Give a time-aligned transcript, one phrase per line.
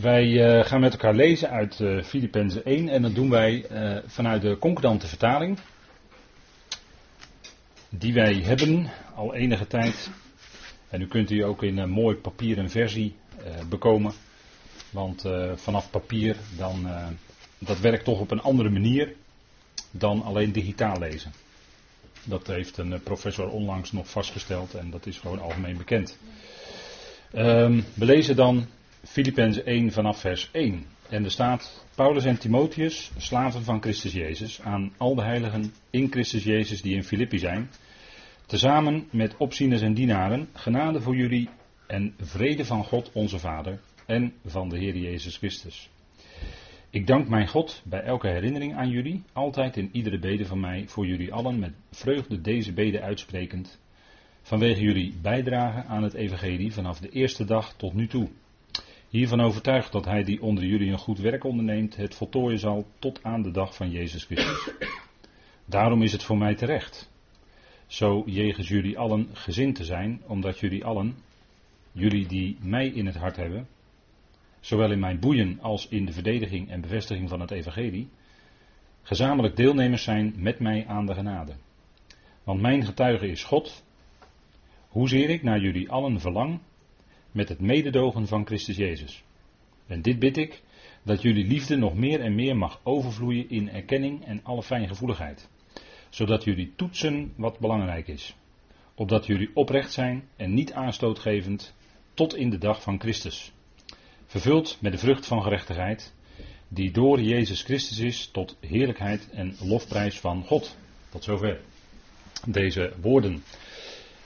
[0.00, 3.98] Wij uh, gaan met elkaar lezen uit uh, Filippenzen 1 en dat doen wij uh,
[4.06, 5.58] vanuit de concordante vertaling.
[7.88, 10.10] Die wij hebben al enige tijd.
[10.88, 13.16] En u kunt die ook in een mooi papieren versie
[13.68, 14.12] bekomen.
[14.90, 15.24] Want
[15.54, 16.88] vanaf papier dan,
[17.58, 19.14] dat werkt toch op een andere manier
[19.90, 21.32] dan alleen digitaal lezen.
[22.24, 26.18] Dat heeft een professor onlangs nog vastgesteld en dat is gewoon algemeen bekend.
[27.34, 28.66] Um, we lezen dan
[29.04, 30.84] Filippenzen 1 vanaf vers 1.
[31.08, 36.10] En er staat: Paulus en Timotheus, slaven van Christus Jezus, aan al de heiligen in
[36.10, 37.70] Christus Jezus die in Filippi zijn,
[38.46, 41.48] tezamen met opzieners en dienaren, genade voor jullie
[41.86, 45.90] en vrede van God onze Vader en van de Heer Jezus Christus.
[46.90, 50.84] Ik dank mijn God bij elke herinnering aan jullie, altijd in iedere bede van mij,
[50.86, 53.78] voor jullie allen met vreugde deze bede uitsprekend,
[54.42, 58.28] vanwege jullie bijdrage aan het evangelie vanaf de eerste dag tot nu toe
[59.08, 63.22] Hiervan overtuigd dat hij die onder jullie een goed werk onderneemt, het voltooien zal tot
[63.22, 64.70] aan de dag van Jezus Christus.
[65.64, 67.10] Daarom is het voor mij terecht,
[67.86, 71.16] zo jegens jullie allen gezind te zijn, omdat jullie allen,
[71.92, 73.68] jullie die mij in het hart hebben,
[74.60, 78.08] zowel in mijn boeien als in de verdediging en bevestiging van het evangelie,
[79.02, 81.52] gezamenlijk deelnemers zijn met mij aan de genade.
[82.44, 83.84] Want mijn getuige is God,
[84.88, 86.60] hoezeer ik naar jullie allen verlang
[87.38, 89.22] met het mededogen van Christus Jezus.
[89.86, 90.62] En dit bid ik,
[91.02, 95.48] dat jullie liefde nog meer en meer mag overvloeien in erkenning en alle fijngevoeligheid.
[96.08, 98.36] Zodat jullie toetsen wat belangrijk is.
[98.94, 101.74] Opdat jullie oprecht zijn en niet aanstootgevend
[102.14, 103.52] tot in de dag van Christus.
[104.26, 106.14] Vervuld met de vrucht van gerechtigheid,
[106.68, 110.76] die door Jezus Christus is tot heerlijkheid en lofprijs van God.
[111.08, 111.60] Tot zover
[112.46, 113.42] deze woorden.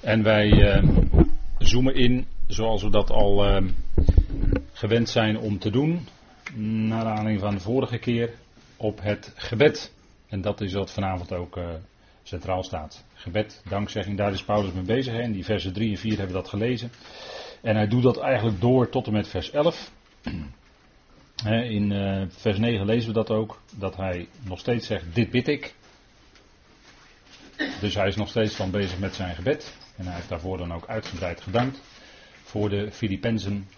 [0.00, 0.82] En wij uh,
[1.58, 3.70] zoomen in zoals we dat al uh,
[4.72, 6.08] gewend zijn om te doen,
[6.88, 8.30] naar aanleiding van de vorige keer,
[8.76, 9.92] op het gebed.
[10.28, 11.64] En dat is wat vanavond ook uh,
[12.22, 13.04] centraal staat.
[13.14, 15.14] Gebed, dankzegging, daar is Paulus mee bezig.
[15.14, 16.92] In die versen 3 en 4 hebben we dat gelezen.
[17.60, 19.90] En hij doet dat eigenlijk door tot en met vers 11.
[21.44, 25.48] In uh, vers 9 lezen we dat ook, dat hij nog steeds zegt, dit bid
[25.48, 25.74] ik.
[27.80, 29.76] Dus hij is nog steeds van bezig met zijn gebed.
[29.96, 31.80] En hij heeft daarvoor dan ook uitgebreid gedankt
[32.52, 33.68] voor de Filippenzen.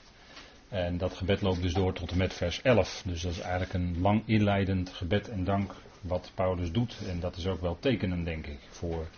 [0.68, 3.02] En dat gebed loopt dus door tot en met vers 11.
[3.06, 6.96] Dus dat is eigenlijk een lang inleidend gebed en dank wat Paulus doet.
[7.08, 9.08] En dat is ook wel tekenen, denk ik, voor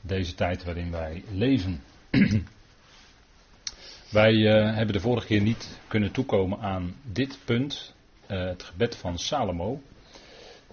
[0.00, 1.82] deze tijd waarin wij leven.
[4.10, 7.94] wij uh, hebben de vorige keer niet kunnen toekomen aan dit punt,
[8.30, 9.82] uh, het gebed van Salomo.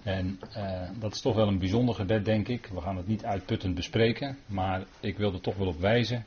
[0.02, 2.66] En uh, dat is toch wel een bijzonder gebed, denk ik.
[2.66, 6.24] We gaan het niet uitputtend bespreken, maar ik wil er toch wel op wijzen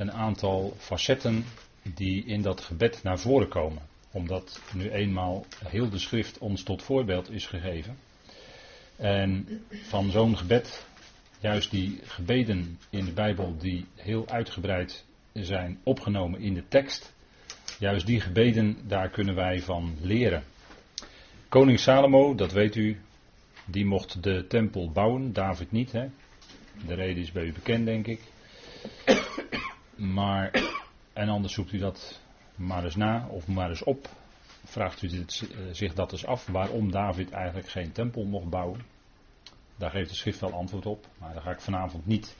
[0.00, 1.44] een aantal facetten
[1.82, 3.82] die in dat gebed naar voren komen.
[4.10, 7.96] Omdat nu eenmaal heel de schrift ons tot voorbeeld is gegeven.
[8.96, 10.86] En van zo'n gebed,
[11.40, 17.12] juist die gebeden in de Bijbel die heel uitgebreid zijn opgenomen in de tekst,
[17.78, 20.44] juist die gebeden, daar kunnen wij van leren.
[21.48, 23.00] Koning Salomo, dat weet u,
[23.64, 25.92] die mocht de tempel bouwen, David niet.
[25.92, 26.06] Hè?
[26.86, 28.20] De reden is bij u bekend, denk ik.
[30.00, 30.50] Maar,
[31.12, 32.20] en anders zoekt u dat
[32.54, 34.08] maar eens na of maar eens op.
[34.64, 38.80] Vraagt u eh, zich dat eens af waarom David eigenlijk geen tempel mocht bouwen.
[39.76, 42.36] Daar geeft de schrift wel antwoord op, maar daar ga ik vanavond niet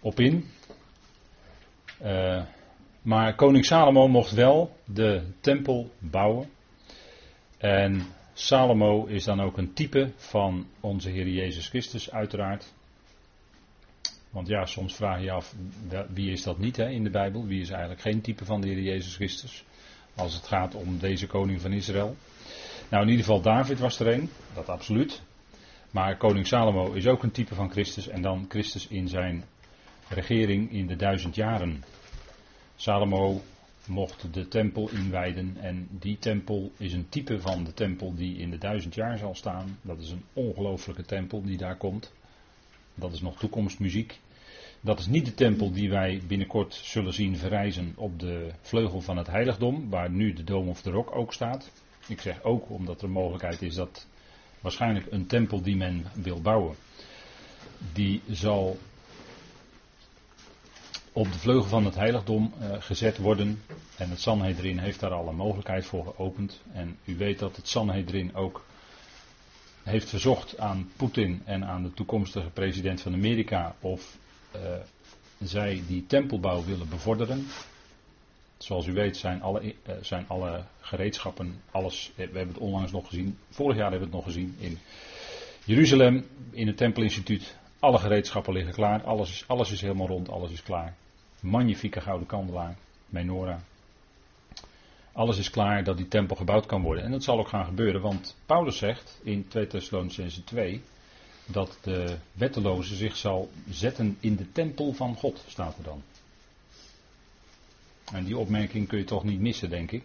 [0.00, 0.50] op in.
[2.02, 2.42] Uh,
[3.02, 6.50] maar koning Salomo mocht wel de tempel bouwen.
[7.58, 8.02] En
[8.32, 12.72] Salomo is dan ook een type van onze Heer Jezus Christus, uiteraard.
[14.32, 15.54] Want ja, soms vraag je je af,
[16.08, 17.46] wie is dat niet hè, in de Bijbel?
[17.46, 19.64] Wie is eigenlijk geen type van de Heer Jezus Christus?
[20.14, 22.16] Als het gaat om deze koning van Israël.
[22.88, 25.22] Nou, in ieder geval David was er een, dat absoluut.
[25.90, 28.08] Maar koning Salomo is ook een type van Christus.
[28.08, 29.44] En dan Christus in zijn
[30.08, 31.84] regering in de duizend jaren.
[32.76, 33.42] Salomo
[33.86, 35.56] mocht de tempel inwijden.
[35.60, 39.34] En die tempel is een type van de tempel die in de duizend jaar zal
[39.34, 39.78] staan.
[39.82, 42.12] Dat is een ongelooflijke tempel die daar komt.
[42.94, 44.20] Dat is nog toekomstmuziek.
[44.80, 49.16] Dat is niet de tempel die wij binnenkort zullen zien verrijzen op de vleugel van
[49.16, 51.70] het heiligdom, waar nu de Dome of the Rock ook staat.
[52.06, 54.06] Ik zeg ook omdat er mogelijkheid is dat
[54.60, 56.74] waarschijnlijk een tempel die men wil bouwen,
[57.92, 58.78] die zal
[61.12, 63.62] op de vleugel van het heiligdom uh, gezet worden.
[63.96, 66.60] En het Sanhedrin heeft daar al een mogelijkheid voor geopend.
[66.72, 68.64] En u weet dat het Sanhedrin ook
[69.82, 74.18] heeft verzocht aan Poetin en aan de toekomstige president van Amerika of
[74.56, 74.60] uh,
[75.42, 77.46] zij die tempelbouw willen bevorderen.
[78.56, 83.08] Zoals u weet zijn alle, eh, zijn alle gereedschappen, alles, we hebben het onlangs nog
[83.08, 84.78] gezien, vorig jaar hebben we het nog gezien in
[85.64, 87.56] Jeruzalem, in het Tempelinstituut.
[87.78, 90.94] Alle gereedschappen liggen klaar, alles is, alles is helemaal rond, alles is klaar.
[91.40, 92.76] Magnifieke gouden kandelaar,
[93.08, 93.58] menorah.
[95.12, 97.04] Alles is klaar dat die tempel gebouwd kan worden.
[97.04, 100.82] En dat zal ook gaan gebeuren, want Paulus zegt in 2 Thessalonicense 2
[101.46, 106.02] dat de wetteloze zich zal zetten in de tempel van God, staat er dan.
[108.12, 110.02] En die opmerking kun je toch niet missen, denk ik.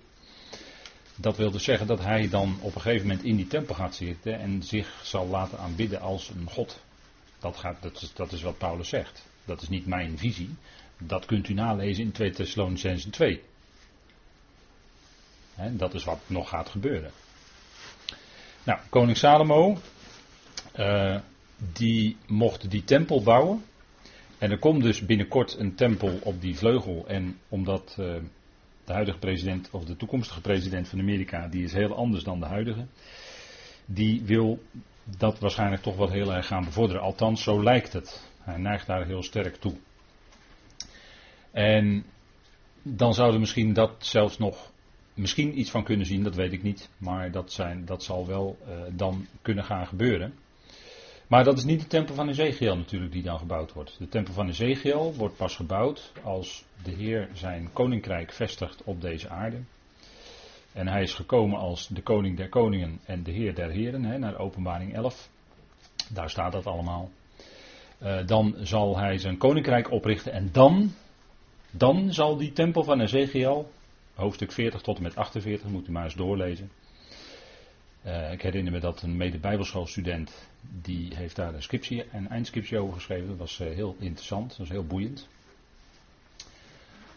[1.16, 3.96] Dat wil dus zeggen dat hij dan op een gegeven moment in die tempel gaat
[3.96, 6.82] zitten en zich zal laten aanbidden als een God.
[7.40, 7.82] Dat, gaat,
[8.16, 9.26] dat, is, wat Paulus zegt.
[9.46, 10.50] Dat is niet mijn visie.
[10.98, 13.42] Dat kunt u nalezen in 2 Thessalonicenzen 2.
[15.72, 17.12] Dat is wat nog gaat gebeuren.
[18.64, 19.78] Nou, koning Salomo,
[20.76, 21.20] uh,
[21.74, 23.64] die mocht die tempel bouwen.
[24.38, 27.08] En er komt dus binnenkort een tempel op die vleugel.
[27.08, 28.16] En omdat uh,
[28.86, 32.46] de huidige president, of de toekomstige president van Amerika, die is heel anders dan de
[32.46, 32.86] huidige.
[33.86, 34.64] Die wil
[35.04, 37.02] dat waarschijnlijk toch wat heel erg gaan bevorderen.
[37.02, 38.30] Althans, zo lijkt het.
[38.42, 39.74] Hij neigt daar heel sterk toe.
[41.52, 42.06] En
[42.82, 44.72] dan zouden misschien dat zelfs nog
[45.18, 46.90] misschien iets van kunnen zien, dat weet ik niet.
[46.98, 50.34] Maar dat, zijn, dat zal wel uh, dan kunnen gaan gebeuren.
[51.28, 53.96] Maar dat is niet de tempel van Ezekiel natuurlijk die dan gebouwd wordt.
[54.00, 59.30] De tempel van Ezekiel wordt pas gebouwd als de Heer zijn koninkrijk vestigt op deze
[59.30, 59.58] aarde.
[60.74, 64.18] En hij is gekomen als de koning der koningen en de Heer der heren, hè,
[64.18, 65.30] naar openbaring 11.
[66.10, 67.10] Daar staat dat allemaal.
[68.04, 70.92] Uh, dan zal hij zijn koninkrijk oprichten en dan,
[71.72, 73.72] dan zal die tempel van Ezekiel,
[74.18, 76.72] hoofdstuk 40 tot en met 48, moet u maar eens doorlezen.
[78.06, 82.94] Uh, ik herinner me dat een mede-bijbelschoolstudent, die heeft daar een scriptie, een eindscriptie over
[82.94, 83.28] geschreven.
[83.28, 85.28] Dat was uh, heel interessant, dat was heel boeiend.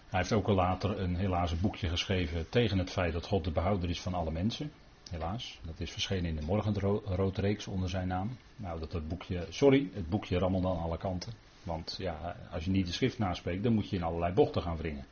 [0.09, 3.45] Hij heeft ook al later een helaas een boekje geschreven tegen het feit dat God
[3.45, 4.73] de behouder is van alle mensen.
[5.11, 8.37] Helaas, dat is verschenen in de Morgenroodreeks onder zijn naam.
[8.57, 11.33] Nou, dat boekje, sorry, het boekje rammelde aan alle kanten.
[11.63, 14.77] Want ja, als je niet de schrift naspreekt, dan moet je in allerlei bochten gaan
[14.77, 15.05] wringen.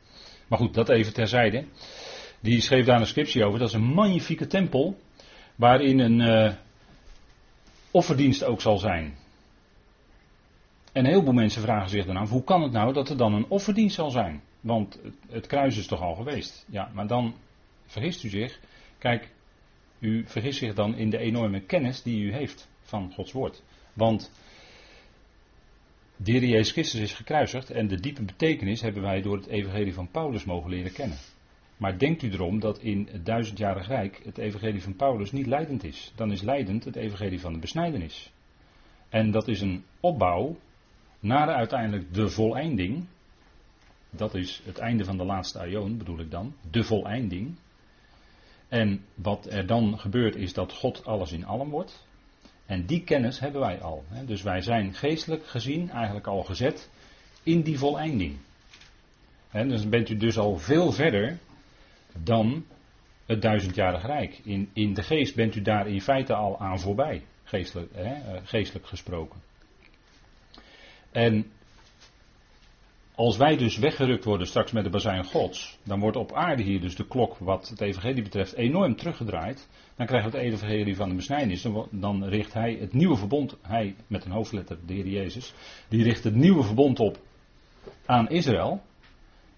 [0.49, 1.65] Maar goed, dat even terzijde.
[2.39, 3.59] Die schreef daar een scriptie over.
[3.59, 4.99] Dat is een magnifieke tempel.
[5.55, 6.53] Waarin een uh,
[7.91, 9.17] offerdienst ook zal zijn.
[10.91, 13.33] En heel veel mensen vragen zich dan af: hoe kan het nou dat er dan
[13.33, 14.41] een offerdienst zal zijn?
[14.59, 16.65] Want het, het kruis is toch al geweest.
[16.69, 17.35] Ja, maar dan
[17.85, 18.59] vergist u zich.
[18.97, 19.29] Kijk,
[19.99, 23.63] u vergist zich dan in de enorme kennis die u heeft van Gods woord.
[23.93, 24.31] Want
[26.21, 30.11] de Jezus Christus is gekruisigd en de diepe betekenis hebben wij door het evangelie van
[30.11, 31.17] Paulus mogen leren kennen.
[31.77, 35.83] Maar denkt u erom dat in het duizendjarig rijk het evangelie van Paulus niet leidend
[35.83, 36.11] is.
[36.15, 38.31] Dan is leidend het evangelie van de besnijdenis.
[39.09, 40.57] En dat is een opbouw
[41.19, 43.05] naar uiteindelijk de voleinding.
[44.09, 46.53] Dat is het einde van de laatste aion, bedoel ik dan.
[46.71, 47.55] De voleinding.
[48.67, 52.07] En wat er dan gebeurt is dat God alles in allem wordt.
[52.69, 54.03] En die kennis hebben wij al.
[54.25, 56.89] Dus wij zijn geestelijk gezien eigenlijk al gezet
[57.43, 58.37] in die voleinding.
[59.51, 61.37] En dus bent u dus al veel verder
[62.23, 62.65] dan
[63.25, 64.39] het duizendjarig rijk.
[64.43, 68.41] In, in de geest bent u daar in feite al aan voorbij, geestelijk, hè, eh,
[68.43, 69.41] geestelijk gesproken.
[71.11, 71.51] En
[73.19, 76.81] als wij dus weggerukt worden straks met de bazijn Gods, dan wordt op aarde hier
[76.81, 79.69] dus de klok wat het evangelie betreft enorm teruggedraaid.
[79.95, 81.65] Dan krijgen we het evangelie van de besnijdenis.
[81.89, 85.53] Dan richt hij het nieuwe verbond, hij met een hoofdletter, de Heer Jezus,
[85.87, 87.17] die richt het nieuwe verbond op
[88.05, 88.81] aan Israël,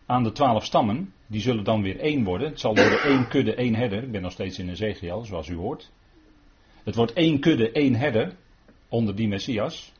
[0.05, 1.13] aan de twaalf stammen.
[1.27, 2.49] Die zullen dan weer één worden.
[2.49, 4.03] Het zal worden één kudde, één herder.
[4.03, 5.91] Ik ben nog steeds in Ezekiel, zoals u hoort.
[6.83, 8.35] Het wordt één kudde, één herder
[8.89, 9.91] onder die Messias.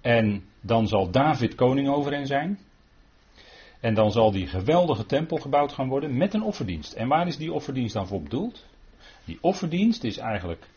[0.00, 2.58] En dan zal David koning over hen zijn.
[3.80, 6.92] En dan zal die geweldige tempel gebouwd gaan worden met een offerdienst.
[6.92, 8.66] En waar is die offerdienst dan voor bedoeld?
[9.24, 10.68] Die offerdienst is eigenlijk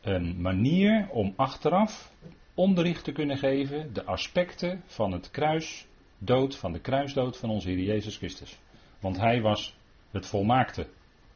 [0.00, 2.12] een manier om achteraf
[2.54, 7.78] onderricht te kunnen geven, de aspecten van het kruisdood, van de kruisdood van onze Heer
[7.78, 8.58] Jezus Christus.
[9.00, 9.76] Want hij was
[10.10, 10.86] het volmaakte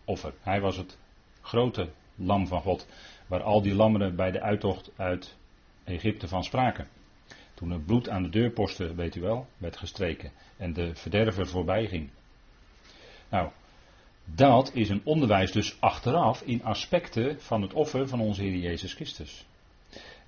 [0.04, 0.34] offer.
[0.40, 0.98] Hij was het
[1.40, 2.86] grote lam van God.
[3.26, 5.36] Waar al die lammeren bij de uittocht uit
[5.84, 6.88] Egypte van spraken.
[7.56, 10.32] Toen het bloed aan de deurposten, weet u wel, werd gestreken.
[10.56, 12.10] En de verderver voorbij ging.
[13.30, 13.50] Nou,
[14.24, 18.94] dat is een onderwijs dus achteraf in aspecten van het offer van onze Heer Jezus
[18.94, 19.46] Christus.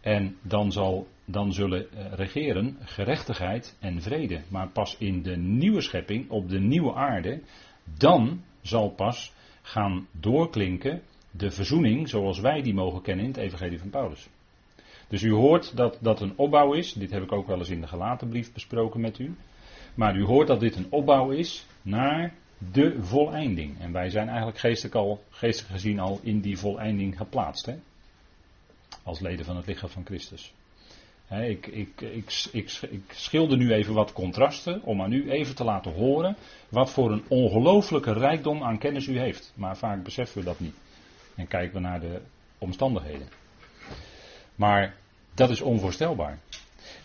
[0.01, 4.43] En dan, zal, dan zullen eh, regeren gerechtigheid en vrede.
[4.49, 7.43] Maar pas in de nieuwe schepping, op de nieuwe aarde,
[7.99, 9.33] dan zal pas
[9.63, 14.29] gaan doorklinken de verzoening zoals wij die mogen kennen in het Evangelie van Paulus.
[15.09, 16.93] Dus u hoort dat dat een opbouw is.
[16.93, 19.37] Dit heb ik ook wel eens in de gelaten brief besproken met u.
[19.95, 22.35] Maar u hoort dat dit een opbouw is naar
[22.73, 23.81] de voleinding.
[23.81, 27.67] En wij zijn eigenlijk geestelijk, al, geestelijk gezien al in die voleinding geplaatst.
[27.67, 27.77] Hè?
[29.03, 30.53] Als leden van het lichaam van Christus.
[31.31, 35.93] ik, ik, ik, ik, schilder nu even wat contrasten om aan u even te laten
[35.93, 36.37] horen
[36.69, 39.53] wat voor een ongelooflijke rijkdom aan kennis u heeft.
[39.57, 40.77] Maar vaak beseffen we dat niet.
[41.35, 42.21] En kijken we naar de
[42.59, 43.29] omstandigheden.
[44.59, 44.95] Maar
[45.35, 46.39] dat is onvoorstelbaar.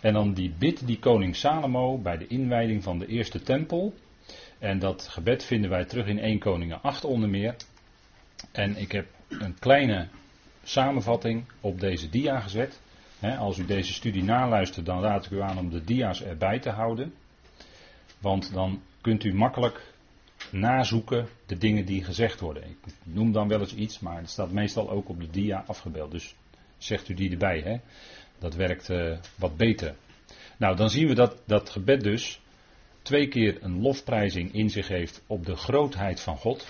[0.02, 3.94] En dan die bid die koning Salomo bij de inwijding van de eerste tempel.
[4.60, 7.56] En dat gebed vinden wij terug in 1 Koningen 8 onder meer.
[8.52, 10.08] En ik heb een kleine
[10.64, 12.82] samenvatting op deze dia gezet.
[13.40, 16.70] als u deze studie naluistert, dan raad ik u aan om de dia's erbij te
[16.70, 17.14] houden.
[18.20, 19.94] Want dan kunt u makkelijk
[20.50, 22.64] nazoeken de dingen die gezegd worden.
[22.64, 26.12] Ik noem dan wel eens iets, maar het staat meestal ook op de dia afgebeeld.
[26.12, 26.36] Dus
[26.86, 27.60] zegt u die erbij.
[27.60, 27.78] Hè?
[28.40, 29.96] Dat werkt uh, wat beter.
[30.58, 32.42] Nou, dan zien we dat dat gebed dus
[33.02, 36.68] twee keer een lofprijzing in zich heeft op de grootheid van God.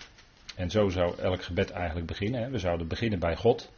[0.55, 2.41] En zo zou elk gebed eigenlijk beginnen.
[2.41, 2.50] Hè?
[2.50, 3.72] We zouden beginnen bij God.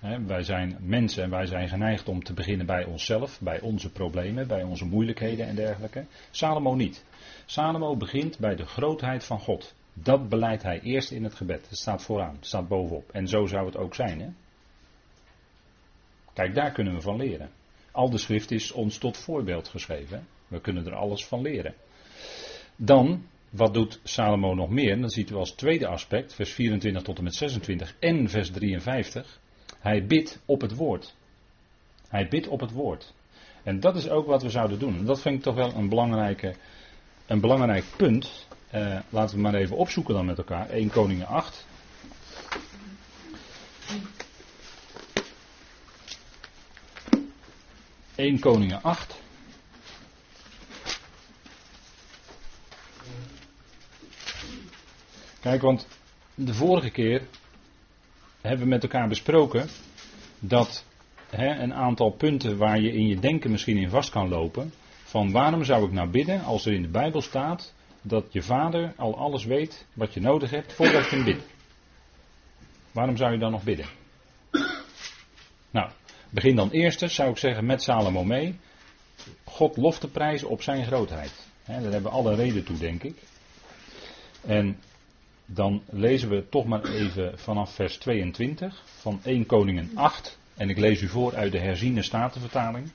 [0.00, 3.90] Hè, wij zijn mensen en wij zijn geneigd om te beginnen bij onszelf, bij onze
[3.92, 6.04] problemen, bij onze moeilijkheden en dergelijke.
[6.30, 7.04] Salomo niet.
[7.46, 9.74] Salomo begint bij de grootheid van God.
[9.92, 11.68] Dat beleidt hij eerst in het gebed.
[11.68, 13.10] Het staat vooraan, het staat bovenop.
[13.10, 14.20] En zo zou het ook zijn.
[14.20, 14.28] Hè?
[16.32, 17.50] Kijk, daar kunnen we van leren.
[17.90, 20.26] Al de schrift is ons tot voorbeeld geschreven.
[20.48, 21.74] We kunnen er alles van leren.
[22.76, 25.00] Dan, wat doet Salomo nog meer?
[25.00, 29.40] Dan ziet u als tweede aspect, vers 24 tot en met 26 en vers 53.
[29.78, 31.14] Hij bidt op het woord.
[32.08, 33.14] Hij bidt op het woord.
[33.62, 34.96] En dat is ook wat we zouden doen.
[34.96, 36.54] En dat vind ik toch wel een, belangrijke,
[37.26, 38.46] een belangrijk punt.
[38.74, 40.68] Uh, laten we maar even opzoeken dan met elkaar.
[40.68, 41.66] 1 Koningen 8.
[48.16, 49.20] ...1 Koningen 8...
[55.40, 55.86] Kijk, want
[56.34, 57.22] de vorige keer
[58.40, 59.68] hebben we met elkaar besproken
[60.38, 60.84] dat
[61.30, 64.72] hè, een aantal punten waar je in je denken misschien in vast kan lopen.
[65.04, 67.72] Van waarom zou ik nou bidden als er in de Bijbel staat
[68.02, 71.44] dat je vader al alles weet wat je nodig hebt voordat je hem bidt.
[72.92, 73.86] Waarom zou je dan nog bidden?
[75.70, 75.90] Nou,
[76.30, 78.58] begin dan eerst, zou ik zeggen, met Salomo mee.
[79.44, 81.46] God lof te prijzen op zijn grootheid.
[81.66, 83.16] daar hebben we alle reden toe, denk ik.
[84.40, 84.78] En
[85.46, 90.38] dan lezen we toch maar even vanaf vers 22 van 1 Koningen 8.
[90.54, 92.90] En ik lees u voor uit de herziene statenvertaling.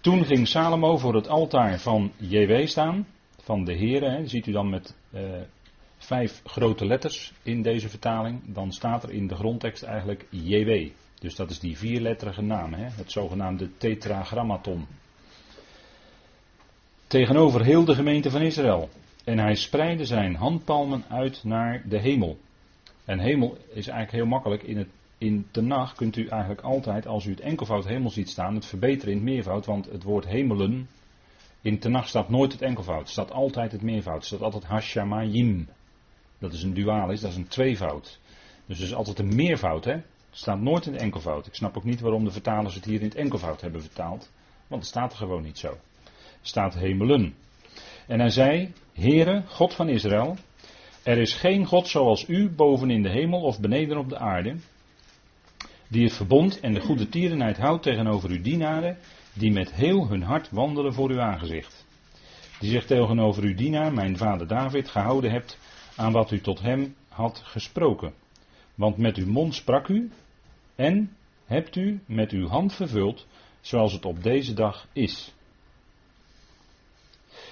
[0.00, 3.06] Toen ging Salomo voor het altaar van JW staan,
[3.44, 4.28] van de Here.
[4.28, 5.22] Ziet u dan met eh,
[5.98, 8.40] vijf grote letters in deze vertaling.
[8.54, 10.88] Dan staat er in de grondtekst eigenlijk JW.
[11.18, 12.84] Dus dat is die vierletterige naam, hè?
[12.84, 14.86] het zogenaamde tetragrammaton.
[17.06, 18.88] Tegenover heel de gemeente van Israël.
[19.24, 22.38] En hij spreidde zijn handpalmen uit naar de hemel.
[23.04, 24.62] En hemel is eigenlijk heel makkelijk.
[24.62, 25.46] In, het, in
[25.96, 29.28] kunt u eigenlijk altijd, als u het enkelvoud hemel ziet staan, het verbeteren in het
[29.28, 29.66] meervoud.
[29.66, 30.88] Want het woord hemelen,
[31.64, 33.00] in nacht staat nooit het enkelvoud.
[33.00, 34.16] Het staat altijd het meervoud.
[34.16, 35.68] Het staat altijd hashamayim.
[36.38, 38.18] Dat is een dualis, dat is een tweevoud.
[38.66, 39.92] Dus het is altijd een meervoud, hè.
[39.92, 41.46] Het staat nooit in het enkelvoud.
[41.46, 44.30] Ik snap ook niet waarom de vertalers het hier in het enkelvoud hebben vertaald.
[44.66, 45.68] Want het staat er gewoon niet zo.
[45.68, 45.78] Er
[46.42, 47.34] staat hemelen.
[48.06, 50.36] En hij zei, Heere, God van Israël,
[51.02, 54.56] er is geen God zoals u boven in de hemel of beneden op de aarde,
[55.88, 58.98] die het verbond en de goede tierenheid houdt tegenover uw dienaren,
[59.34, 61.86] die met heel hun hart wandelen voor uw aangezicht.
[62.60, 65.58] Die zich tegenover uw dienaar, mijn vader David, gehouden hebt
[65.96, 68.14] aan wat u tot hem had gesproken.
[68.74, 70.10] Want met uw mond sprak u
[70.74, 73.26] en hebt u met uw hand vervuld,
[73.60, 75.34] zoals het op deze dag is.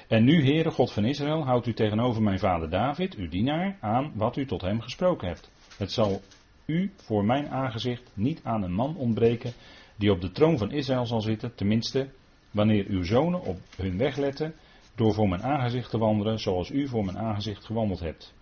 [0.08, 4.12] En nu, Heere God van Israël, houdt u tegenover mijn vader David, uw dienaar, aan
[4.14, 5.50] wat u tot hem gesproken hebt.
[5.76, 6.20] Het zal
[6.66, 9.52] u voor mijn aangezicht niet aan een man ontbreken
[10.02, 12.10] die op de troon van Israël zal zitten, tenminste
[12.50, 14.54] wanneer uw zonen op hun weg letten,
[14.94, 18.34] door voor mijn aangezicht te wandelen zoals u voor mijn aangezicht gewandeld hebt.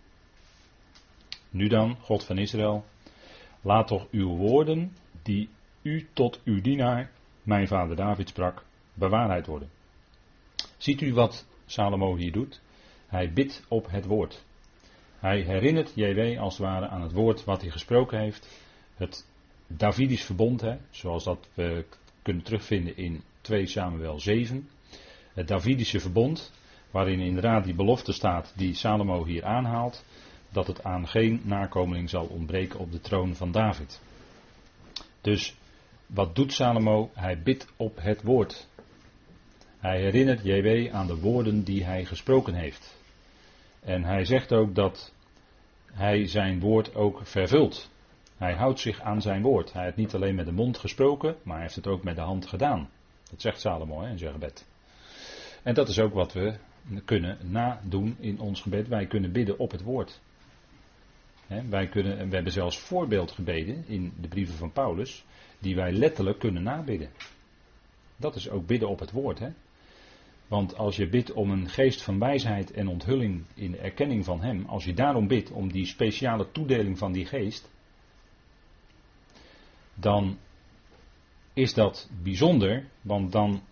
[1.50, 2.84] Nu dan, God van Israël,
[3.60, 5.48] laat toch uw woorden, die
[5.82, 7.10] u tot uw dienaar,
[7.42, 8.64] mijn vader David sprak,
[8.94, 9.70] bewaarheid worden.
[10.76, 12.60] Ziet u wat Salomo hier doet.
[13.06, 14.44] Hij bidt op het woord.
[15.18, 18.48] Hij herinnert JW als het ware aan het woord wat hij gesproken heeft.
[18.94, 19.28] Het
[19.76, 21.84] Davidisch verbond, hè, zoals dat we
[22.22, 24.68] kunnen terugvinden in 2 Samuel 7.
[25.32, 26.52] Het Davidische verbond,
[26.90, 30.04] waarin inderdaad die belofte staat die Salomo hier aanhaalt.
[30.52, 34.00] Dat het aan geen nakomeling zal ontbreken op de troon van David.
[35.20, 35.56] Dus
[36.06, 37.10] wat doet Salomo?
[37.14, 38.68] Hij bidt op het woord.
[39.78, 42.98] Hij herinnert JW aan de woorden die hij gesproken heeft.
[43.80, 45.12] En hij zegt ook dat
[45.92, 47.90] hij zijn woord ook vervult.
[48.40, 49.72] Hij houdt zich aan zijn woord.
[49.72, 52.20] Hij heeft niet alleen met de mond gesproken, maar hij heeft het ook met de
[52.20, 52.88] hand gedaan.
[53.30, 54.66] Dat zegt Salomo hè, in zijn gebed.
[55.62, 56.54] En dat is ook wat we
[57.04, 58.88] kunnen nadoen in ons gebed.
[58.88, 60.20] Wij kunnen bidden op het woord.
[61.68, 65.24] wij kunnen, we hebben zelfs voorbeeldgebeden in de brieven van Paulus,
[65.58, 67.10] die wij letterlijk kunnen nabidden.
[68.16, 69.38] Dat is ook bidden op het woord.
[69.38, 69.48] Hè?
[70.46, 74.40] Want als je bidt om een geest van wijsheid en onthulling in de erkenning van
[74.40, 77.70] Hem, als je daarom bidt, om die speciale toedeling van die geest,
[79.94, 80.38] dan
[81.52, 83.62] is dat bijzonder, want dan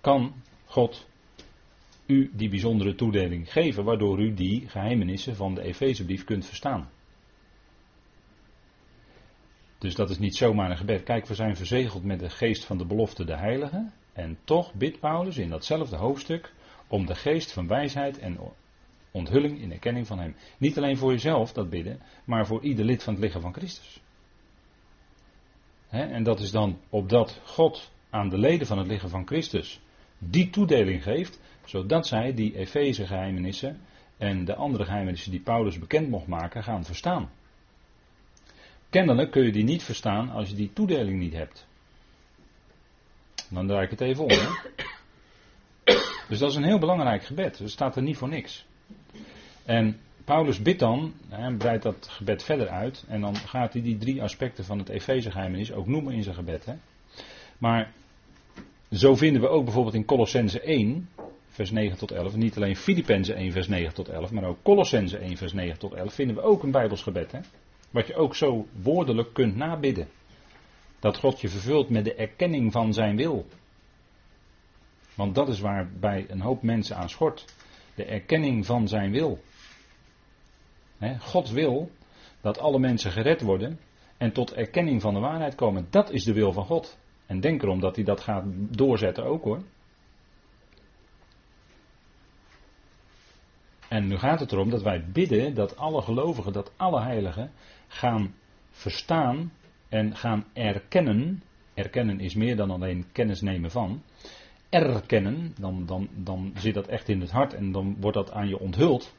[0.00, 1.08] kan God
[2.06, 6.90] u die bijzondere toedeling geven, waardoor u die geheimenissen van de Efezebrief kunt verstaan.
[9.78, 11.02] Dus dat is niet zomaar een gebed.
[11.02, 13.90] Kijk, we zijn verzegeld met de geest van de belofte, de heilige.
[14.12, 16.52] En toch bidt Paulus in datzelfde hoofdstuk
[16.86, 18.38] om de geest van wijsheid en
[19.10, 20.36] onthulling in erkenning van Hem.
[20.58, 24.00] Niet alleen voor jezelf dat bidden, maar voor ieder lid van het lichaam van Christus.
[25.90, 29.80] En dat is dan opdat God aan de leden van het lichaam van Christus
[30.18, 33.80] die toedeling geeft, zodat zij die Efeze geheimenissen
[34.16, 37.30] en de andere geheimenissen die Paulus bekend mocht maken gaan verstaan.
[38.90, 41.66] Kennelijk kun je die niet verstaan als je die toedeling niet hebt.
[43.48, 44.30] Dan draai ik het even om.
[44.30, 44.48] Hè?
[46.28, 47.58] Dus dat is een heel belangrijk gebed.
[47.58, 48.66] Dat staat er niet voor niks.
[49.64, 51.12] En Paulus bidt dan,
[51.58, 53.04] breidt dat gebed verder uit.
[53.08, 56.64] En dan gaat hij die drie aspecten van het Efeze ook noemen in zijn gebed.
[56.64, 56.74] Hè?
[57.58, 57.92] Maar
[58.90, 61.08] zo vinden we ook bijvoorbeeld in Colossense 1,
[61.48, 62.36] vers 9 tot 11.
[62.36, 65.92] Niet alleen Filippenzen 1, vers 9 tot 11, maar ook Colossense 1, vers 9 tot
[65.92, 66.14] 11.
[66.14, 67.32] Vinden we ook een Bijbels gebed.
[67.32, 67.40] Hè?
[67.90, 70.08] Wat je ook zo woordelijk kunt nabidden.
[70.98, 73.46] Dat God je vervult met de erkenning van zijn wil.
[75.14, 77.44] Want dat is waar bij een hoop mensen aan schort.
[77.94, 79.40] De erkenning van zijn wil.
[81.18, 81.90] God wil
[82.40, 83.78] dat alle mensen gered worden
[84.16, 85.86] en tot erkenning van de waarheid komen.
[85.90, 86.98] Dat is de wil van God.
[87.26, 89.62] En denk erom dat hij dat gaat doorzetten ook hoor.
[93.88, 97.50] En nu gaat het erom dat wij bidden dat alle gelovigen, dat alle heiligen
[97.88, 98.34] gaan
[98.70, 99.52] verstaan
[99.88, 101.42] en gaan erkennen.
[101.74, 104.02] Erkennen is meer dan alleen kennis nemen van.
[104.68, 108.48] Erkennen, dan, dan, dan zit dat echt in het hart en dan wordt dat aan
[108.48, 109.14] je onthuld.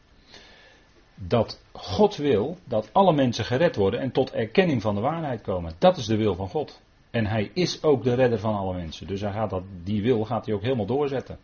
[1.28, 5.74] Dat God wil dat alle mensen gered worden en tot erkenning van de waarheid komen.
[5.78, 6.82] Dat is de wil van God.
[7.10, 9.08] En hij is ook de redder van alle mensen.
[9.08, 11.38] Dus hij gaat dat, die wil gaat hij ook helemaal doorzetten.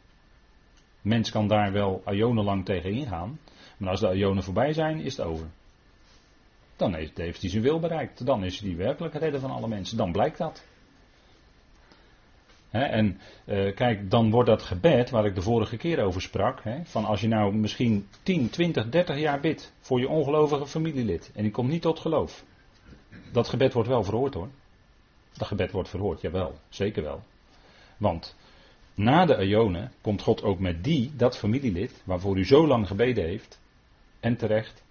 [1.01, 2.01] Mens kan daar wel
[2.43, 3.39] lang tegen ingaan.
[3.77, 5.47] Maar als de ionen voorbij zijn, is het over.
[6.75, 8.25] Dan heeft, heeft hij zijn wil bereikt.
[8.25, 9.97] Dan is hij werkelijk redder van alle mensen.
[9.97, 10.65] Dan blijkt dat.
[12.71, 17.05] En uh, kijk, dan wordt dat gebed, waar ik de vorige keer over sprak, van
[17.05, 21.51] als je nou misschien 10, 20, 30 jaar bidt voor je ongelovige familielid en die
[21.51, 22.43] komt niet tot geloof.
[23.31, 24.49] Dat gebed wordt wel verhoord hoor.
[25.33, 27.21] Dat gebed wordt verhoord, jawel, zeker wel.
[27.97, 28.35] Want
[28.93, 33.23] na de Ionen komt God ook met die, dat familielid, waarvoor u zo lang gebeden
[33.23, 33.59] heeft,
[34.19, 34.83] en terecht,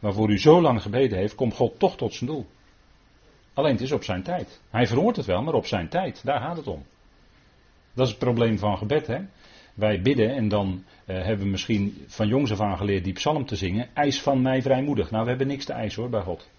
[0.00, 2.46] waarvoor u zo lang gebeden heeft, komt God toch tot zijn doel.
[3.54, 4.60] Alleen het is op zijn tijd.
[4.70, 6.24] Hij verhoort het wel, maar op zijn tijd.
[6.24, 6.84] Daar gaat het om.
[7.94, 9.18] Dat is het probleem van gebed, hè.
[9.74, 13.46] Wij bidden en dan eh, hebben we misschien van jongs af aan geleerd die psalm
[13.46, 13.88] te zingen.
[13.94, 15.10] Eis van mij vrijmoedig.
[15.10, 16.50] Nou, we hebben niks te eisen hoor bij God.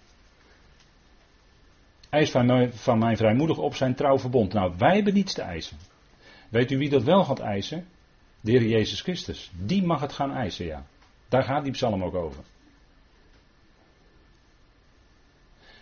[2.10, 4.52] Eis van mij, van mij vrijmoedig op zijn trouw verbond.
[4.52, 5.76] Nou, wij hebben niets te eisen.
[6.48, 7.86] Weet u wie dat wel gaat eisen?
[8.40, 9.50] De Heer Jezus Christus.
[9.58, 10.86] Die mag het gaan eisen, ja.
[11.28, 12.44] Daar gaat die psalm ook over.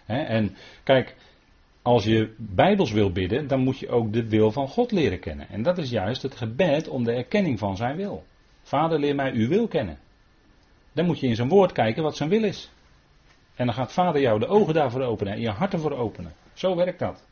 [0.07, 1.17] en kijk,
[1.83, 5.49] als je bijbels wil bidden, dan moet je ook de wil van God leren kennen.
[5.49, 8.25] En dat is juist het gebed om de erkenning van zijn wil.
[8.63, 9.99] Vader, leer mij uw wil kennen.
[10.93, 12.71] Dan moet je in zijn woord kijken wat zijn wil is.
[13.55, 16.33] En dan gaat Vader jou de ogen daarvoor openen en je hart ervoor openen.
[16.53, 17.25] Zo werkt dat.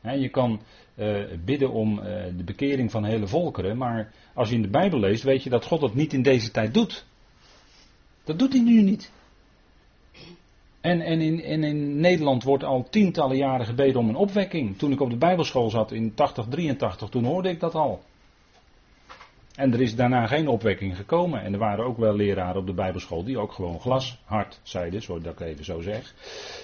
[0.00, 0.60] je kan
[0.94, 2.04] uh, bidden om uh,
[2.36, 5.64] de bekering van hele volkeren, maar als je in de Bijbel leest, weet je dat
[5.64, 7.06] God dat niet in deze tijd doet.
[8.24, 9.12] Dat doet hij nu niet.
[10.80, 14.78] En, en, in, in Nederland wordt al tientallen jaren gebeden om een opwekking.
[14.78, 18.02] Toen ik op de Bijbelschool zat in 8083, toen hoorde ik dat al.
[19.54, 21.42] En er is daarna geen opwekking gekomen.
[21.42, 25.22] En er waren ook wel leraren op de Bijbelschool die ook gewoon glashard zeiden, zoals
[25.22, 26.14] dat ik even zo zeg.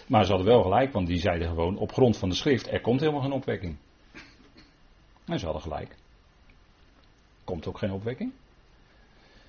[0.07, 2.81] Maar ze hadden wel gelijk, want die zeiden gewoon op grond van de schrift: er
[2.81, 3.77] komt helemaal geen opwekking.
[5.27, 5.97] En ze hadden gelijk.
[7.45, 8.33] Komt ook geen opwekking.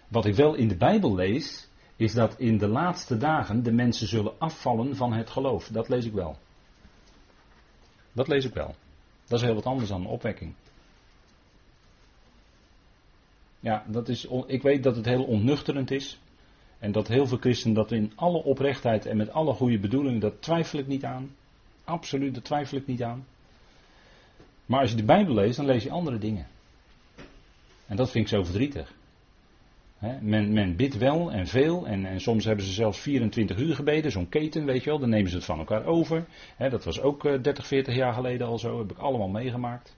[0.07, 4.07] Wat ik wel in de Bijbel lees, is dat in de laatste dagen de mensen
[4.07, 5.67] zullen afvallen van het geloof.
[5.67, 6.37] Dat lees ik wel.
[8.11, 8.75] Dat lees ik wel.
[9.25, 10.53] Dat is heel wat anders dan een opwekking.
[13.59, 16.19] Ja, dat is, ik weet dat het heel onnuchterend is.
[16.79, 20.41] En dat heel veel christenen dat in alle oprechtheid en met alle goede bedoelingen, dat
[20.41, 21.35] twijfel ik niet aan.
[21.83, 23.25] Absoluut, dat twijfel ik niet aan.
[24.65, 26.47] Maar als je de Bijbel leest, dan lees je andere dingen.
[27.87, 28.93] En dat vind ik zo verdrietig.
[30.21, 34.11] Men, men bidt wel en veel en, en, soms hebben ze zelfs 24 uur gebeden,
[34.11, 36.25] zo'n keten, weet je wel, dan nemen ze het van elkaar over.
[36.57, 39.95] dat was ook 30, eh, 40 jaar geleden al zo, heb ik allemaal meegemaakt.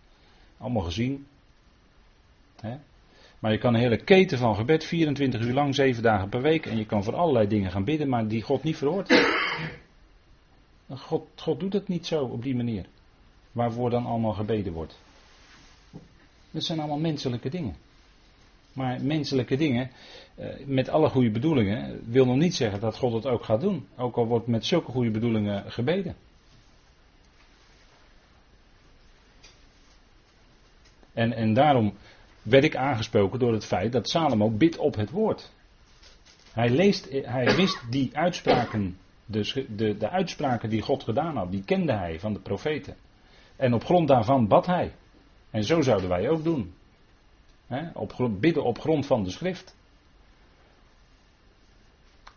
[0.57, 1.25] Allemaal gezien.
[3.39, 6.65] Maar je kan een hele keten van gebed, 24 uur lang, 7 dagen per week,
[6.65, 9.13] en je kan voor allerlei dingen gaan bidden, maar die God niet verhoort.
[10.89, 12.85] God, God doet het niet zo op die manier.
[13.51, 14.99] Waarvoor dan allemaal gebeden wordt.
[16.51, 17.75] Dat zijn allemaal menselijke dingen.
[18.77, 19.91] Maar menselijke dingen,
[20.35, 23.87] eh, met alle goede bedoelingen, wil nog niet zeggen dat God het ook gaat doen.
[23.95, 26.15] Ook al wordt met zulke goede bedoelingen gebeden.
[31.13, 31.93] En, en daarom
[32.41, 35.51] werd ik aangesproken door het feit dat Salomo bidt op het woord.
[36.51, 41.63] Hij, leest, hij wist die uitspraken, de, de, de uitspraken die God gedaan had, die
[41.63, 42.95] kende hij van de profeten.
[43.55, 44.93] En op grond daarvan bad hij.
[45.49, 46.73] En zo zouden wij ook doen.
[47.93, 49.75] Op, bidden op grond van de schrift.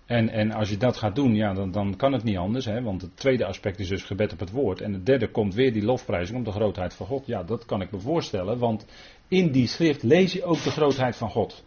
[0.07, 2.65] En, en als je dat gaat doen, ja, dan, dan kan het niet anders.
[2.65, 4.81] Hè, want het tweede aspect is dus gebed op het woord.
[4.81, 7.27] En het derde komt weer die lofprijzing om de grootheid van God.
[7.27, 8.59] Ja, dat kan ik me voorstellen.
[8.59, 8.87] Want
[9.29, 11.65] in die schrift lees je ook de grootheid van God.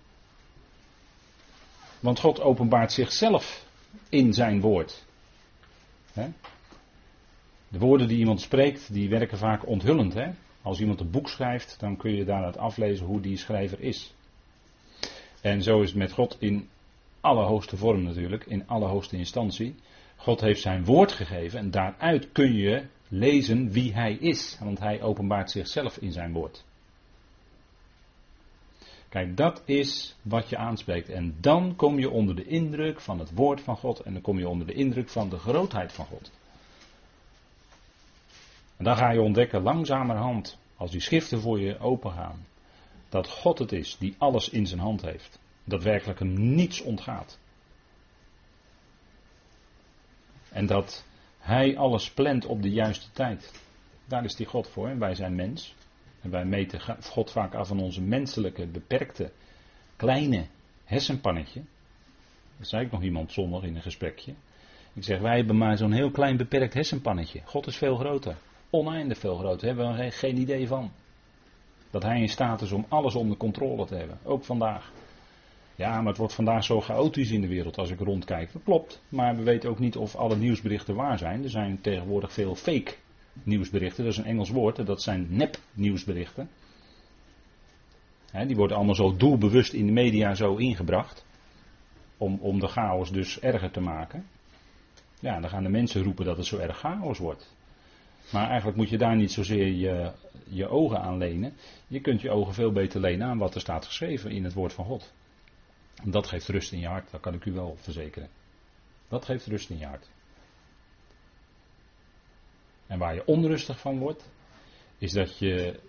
[2.00, 3.66] Want God openbaart zichzelf
[4.10, 5.06] in zijn woord.
[7.68, 10.14] De woorden die iemand spreekt, die werken vaak onthullend.
[10.14, 10.32] Hè?
[10.64, 14.14] Als iemand een boek schrijft, dan kun je daaruit aflezen hoe die schrijver is.
[15.42, 16.70] En zo is het met God in
[17.22, 19.76] allerhoogste vorm natuurlijk, in allerhoogste instantie.
[20.16, 25.02] God heeft zijn woord gegeven en daaruit kun je lezen wie hij is, want hij
[25.02, 26.64] openbaart zichzelf in zijn woord.
[29.10, 31.10] Kijk, dat is wat je aanspreekt.
[31.10, 34.40] En dan kom je onder de indruk van het woord van God en dan kom
[34.40, 36.32] je onder de indruk van de grootheid van God.
[38.84, 42.46] En dan ga je ontdekken langzamerhand, als die schriften voor je opengaan,
[43.10, 45.40] dat God het is die alles in zijn hand heeft.
[45.64, 47.40] Dat werkelijk hem niets ontgaat.
[50.50, 51.06] En dat
[51.40, 53.62] hij alles plant op de juiste tijd.
[54.06, 55.76] Daar is die God voor en wij zijn mens.
[56.22, 59.32] En wij meten God vaak af van onze menselijke, beperkte,
[59.96, 60.46] kleine
[60.84, 61.62] hersenpannetje.
[62.58, 64.34] Dat zei ik nog iemand zondag in een gesprekje.
[64.94, 67.42] Ik zeg, wij hebben maar zo'n heel klein beperkt hersenpannetje.
[67.46, 68.38] God is veel groter.
[68.76, 69.58] Oneindig veel groter.
[69.58, 70.92] Daar hebben we geen idee van.
[71.90, 74.18] Dat hij in staat is om alles onder controle te hebben.
[74.24, 74.92] Ook vandaag.
[75.76, 78.54] Ja, maar het wordt vandaag zo chaotisch in de wereld als ik rondkijk.
[78.54, 79.04] Dat klopt.
[79.10, 81.44] Maar we weten ook niet of alle nieuwsberichten waar zijn.
[81.44, 82.96] Er zijn tegenwoordig veel fake
[83.44, 84.04] nieuwsberichten.
[84.04, 84.86] Dat is een Engels woord.
[84.86, 86.50] Dat zijn nep nieuwsberichten.
[88.48, 91.26] die worden allemaal zo doelbewust in de media zo ingebracht.
[92.18, 94.26] Om, om de chaos dus erger te maken.
[95.20, 97.56] Ja, dan gaan de mensen roepen dat het zo erg chaos wordt.
[98.32, 100.12] Maar eigenlijk moet je daar niet zozeer je,
[100.48, 101.54] je ogen aan lenen.
[101.88, 104.74] Je kunt je ogen veel beter lenen aan wat er staat geschreven in het woord
[104.74, 105.14] van God.
[106.04, 108.30] Dat geeft rust in je hart, dat kan ik u wel verzekeren.
[109.08, 110.10] Dat geeft rust in je hart.
[112.88, 114.30] En waar je onrustig van wordt,
[114.98, 115.80] is dat je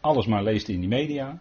[0.00, 1.40] alles maar leest in die media.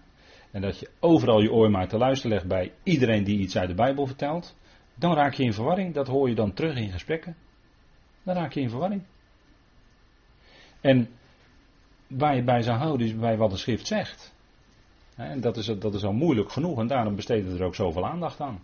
[0.51, 3.69] En dat je overal je oor maar te luisteren legt bij iedereen die iets uit
[3.69, 4.55] de Bijbel vertelt.
[4.95, 5.93] Dan raak je in verwarring.
[5.93, 7.35] Dat hoor je dan terug in gesprekken.
[8.23, 9.03] Dan raak je in verwarring.
[10.81, 11.09] En
[12.07, 14.35] waar je bij zou houden is bij wat de schrift zegt.
[15.15, 18.41] En dat is, dat is al moeilijk genoeg en daarom besteden er ook zoveel aandacht
[18.41, 18.59] aan.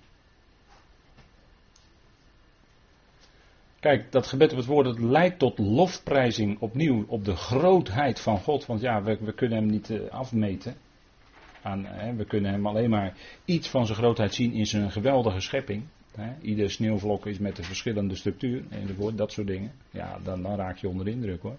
[3.83, 8.39] Kijk, dat gebed op het woord, het leidt tot lofprijzing opnieuw op de grootheid van
[8.39, 8.65] God.
[8.65, 10.75] Want ja, we, we kunnen hem niet uh, afmeten.
[11.61, 13.13] Aan, hè, we kunnen hem alleen maar
[13.45, 15.83] iets van zijn grootheid zien in zijn geweldige schepping.
[16.15, 16.33] Hè.
[16.41, 19.71] Ieder sneeuwvlok is met een verschillende structuur, enzovoort, dat soort dingen.
[19.89, 21.57] Ja, dan, dan raak je onder de indruk hoor.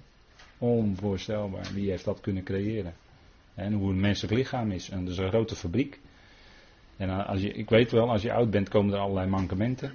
[0.64, 1.70] Onvoorstelbaar.
[1.74, 2.94] Wie heeft dat kunnen creëren?
[3.54, 4.90] En hoe een menselijk lichaam is.
[4.90, 6.00] En dat is een grote fabriek.
[6.96, 9.92] En als je, ik weet wel, als je oud bent komen er allerlei mankementen.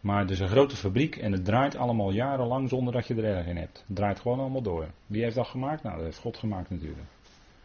[0.00, 3.24] Maar het is een grote fabriek en het draait allemaal jarenlang zonder dat je er
[3.24, 3.84] erg in hebt.
[3.86, 4.86] Het draait gewoon allemaal door.
[5.06, 5.82] Wie heeft dat gemaakt?
[5.82, 7.08] Nou, dat heeft God gemaakt natuurlijk.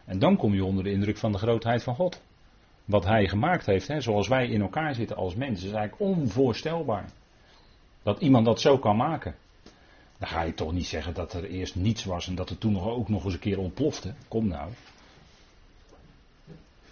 [0.04, 2.22] En dan kom je onder de indruk van de grootheid van God.
[2.84, 7.10] Wat Hij gemaakt heeft, hè, zoals wij in elkaar zitten als mensen, is eigenlijk onvoorstelbaar.
[8.02, 9.34] Dat iemand dat zo kan maken.
[10.18, 12.80] Dan ga je toch niet zeggen dat er eerst niets was en dat het toen
[12.80, 14.14] ook nog eens een keer ontplofte.
[14.28, 14.72] Kom nou.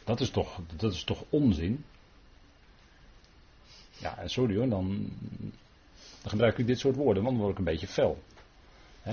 [0.05, 1.85] Dat is toch, dat is toch onzin?
[3.99, 5.11] Ja, sorry hoor, dan,
[6.23, 8.23] dan gebruik ik dit soort woorden, want dan word ik een beetje fel.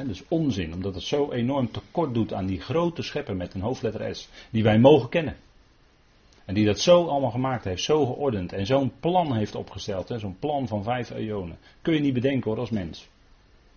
[0.06, 4.16] Dus onzin, omdat het zo enorm tekort doet aan die grote schepper met een hoofdletter
[4.16, 5.36] S, die wij mogen kennen.
[6.46, 10.40] En die dat zo allemaal gemaakt heeft, zo geordend en zo'n plan heeft opgesteld, zo'n
[10.40, 11.58] plan van vijf eonen.
[11.82, 13.08] Kun je niet bedenken hoor als mens.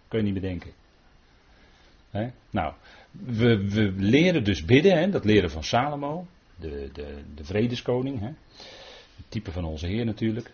[0.08, 0.72] Kun je niet bedenken.
[2.50, 2.74] Nou,
[3.10, 8.26] we, we, leren dus bidden, hè, dat leren van Salomo, de, de, de vredeskoning, hè,
[9.16, 10.52] het type van onze Heer natuurlijk.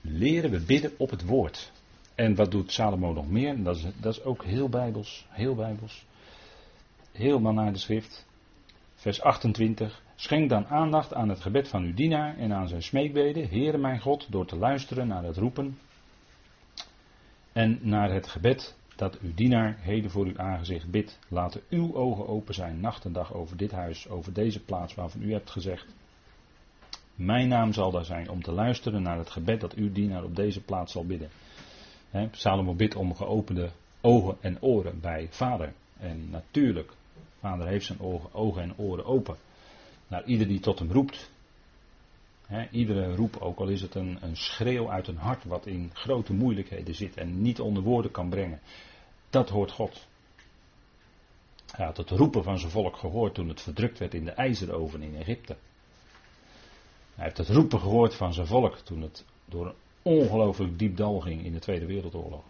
[0.00, 1.72] Leren we bidden op het woord.
[2.14, 3.62] En wat doet Salomo nog meer?
[3.62, 6.04] Dat is, dat is ook heel bijbels, heel bijbels.
[7.12, 8.26] Helemaal naar de schrift.
[8.94, 10.02] Vers 28.
[10.14, 14.00] Schenk dan aandacht aan het gebed van uw dienaar en aan zijn smeekbeden, Heere mijn
[14.00, 15.78] God, door te luisteren naar het roepen
[17.52, 21.18] en naar het gebed dat uw dienaar heden voor uw aangezicht bidt.
[21.28, 25.22] Laten uw ogen open zijn, nacht en dag over dit huis, over deze plaats waarvan
[25.22, 25.94] u hebt gezegd.
[27.14, 30.36] Mijn naam zal daar zijn om te luisteren naar het gebed dat uw dienaar op
[30.36, 31.30] deze plaats zal bidden.
[32.10, 35.72] He, Salomo bidt om geopende ogen en oren bij vader.
[35.98, 36.92] En natuurlijk,
[37.38, 39.36] vader heeft zijn ogen, ogen en oren open.
[40.08, 41.31] Naar ieder die tot hem roept.
[42.70, 46.32] Iedere roep, ook al is het een, een schreeuw uit een hart wat in grote
[46.32, 48.60] moeilijkheden zit en niet onder woorden kan brengen.
[49.30, 50.06] Dat hoort God.
[51.72, 55.02] Hij had het roepen van zijn volk gehoord toen het verdrukt werd in de ijzeroven
[55.02, 55.56] in Egypte.
[57.14, 61.20] Hij heeft het roepen gehoord van zijn volk toen het door een ongelooflijk diep dal
[61.20, 62.44] ging in de Tweede Wereldoorlog.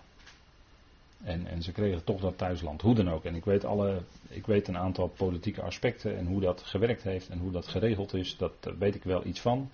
[1.22, 3.24] En, en ze kregen toch dat thuisland, hoe dan ook.
[3.24, 7.28] En ik weet, alle, ik weet een aantal politieke aspecten en hoe dat gewerkt heeft
[7.28, 9.70] en hoe dat geregeld is, dat, weet ik wel iets van.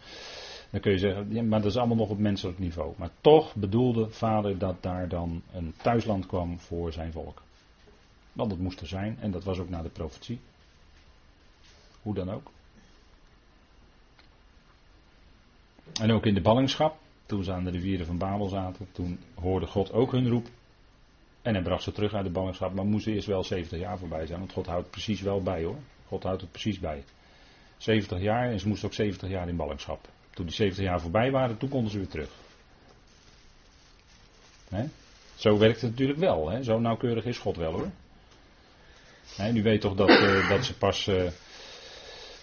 [0.70, 2.94] Dan kun je zeggen, ja, maar dat is allemaal nog op menselijk niveau.
[2.96, 7.42] Maar toch bedoelde vader dat daar dan een thuisland kwam voor zijn volk.
[8.32, 10.40] Want dat moest er zijn en dat was ook naar de profetie.
[12.02, 12.50] Hoe dan ook.
[16.00, 19.66] En ook in de ballingschap, toen ze aan de rivieren van Babel zaten, toen hoorde
[19.66, 20.48] God ook hun roep.
[21.48, 24.26] En hij bracht ze terug uit de ballingschap, maar moesten eerst wel 70 jaar voorbij
[24.26, 25.76] zijn, want God houdt precies wel bij hoor.
[26.08, 27.04] God houdt het precies bij.
[27.76, 30.08] 70 jaar en ze moesten ook 70 jaar in ballingschap.
[30.30, 32.30] Toen die 70 jaar voorbij waren, toen konden ze weer terug.
[35.34, 36.50] Zo werkt het natuurlijk wel.
[36.50, 36.62] Hè?
[36.62, 37.90] Zo nauwkeurig is God wel hoor.
[39.36, 41.22] He, u weet toch dat, uh, dat ze pas uh,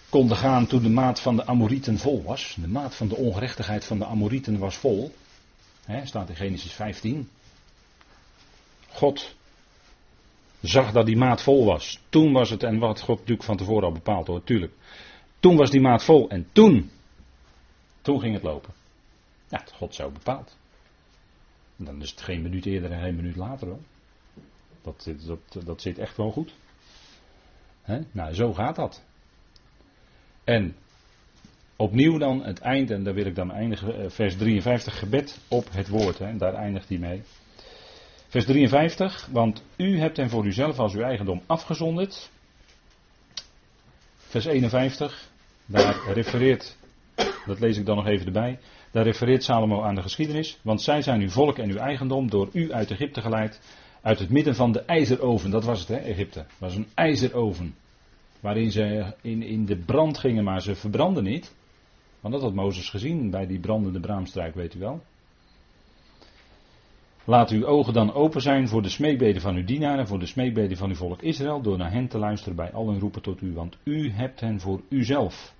[0.08, 2.56] konden gaan toen de maat van de Amorieten vol was.
[2.60, 5.14] De maat van de ongerechtigheid van de Amorieten was vol.
[5.84, 7.28] He, staat in Genesis 15.
[8.96, 9.34] God
[10.60, 12.00] zag dat die maat vol was.
[12.08, 14.72] Toen was het, en wat God natuurlijk van tevoren al bepaald hoor, natuurlijk.
[15.40, 16.90] Toen was die maat vol en toen
[18.06, 18.74] toen ging het lopen.
[19.48, 20.56] Ja, God zo bepaald.
[21.76, 23.80] Dan is het geen minuut eerder en geen minuut later hoor.
[24.82, 26.54] Dat, dat, dat zit echt wel goed.
[28.12, 29.02] Nou, zo gaat dat.
[30.44, 30.76] En
[31.76, 35.66] opnieuw dan het eind, en daar wil ik dan eindigen, eh, vers 53, gebed op
[35.70, 36.18] het woord.
[36.18, 36.36] Hè?
[36.36, 37.22] Daar eindigt hij mee.
[38.36, 42.30] Vers 53, want u hebt hem voor uzelf als uw eigendom afgezonderd.
[44.16, 45.28] Vers 51,
[45.66, 46.76] daar refereert
[47.46, 48.58] dat lees ik dan nog even erbij.
[48.90, 50.58] Daar refereert Salomo aan de geschiedenis.
[50.62, 53.60] Want zij zijn uw volk en uw eigendom door u uit Egypte geleid.
[54.02, 55.50] Uit het midden van de ijzeroven.
[55.50, 56.38] Dat was het, hè, Egypte.
[56.38, 57.74] Dat was een ijzeroven.
[58.40, 61.54] Waarin ze in, in de brand gingen, maar ze verbrandden niet.
[62.20, 65.02] Want dat had Mozes gezien bij die brandende braamstruik, weet u wel.
[67.28, 70.26] Laat uw ogen dan open zijn voor de smeekbeden van uw dienaren en voor de
[70.26, 73.52] smeekbeden van uw volk Israël, door naar hen te luisteren bij allen roepen tot u,
[73.52, 75.54] want u hebt hen voor uzelf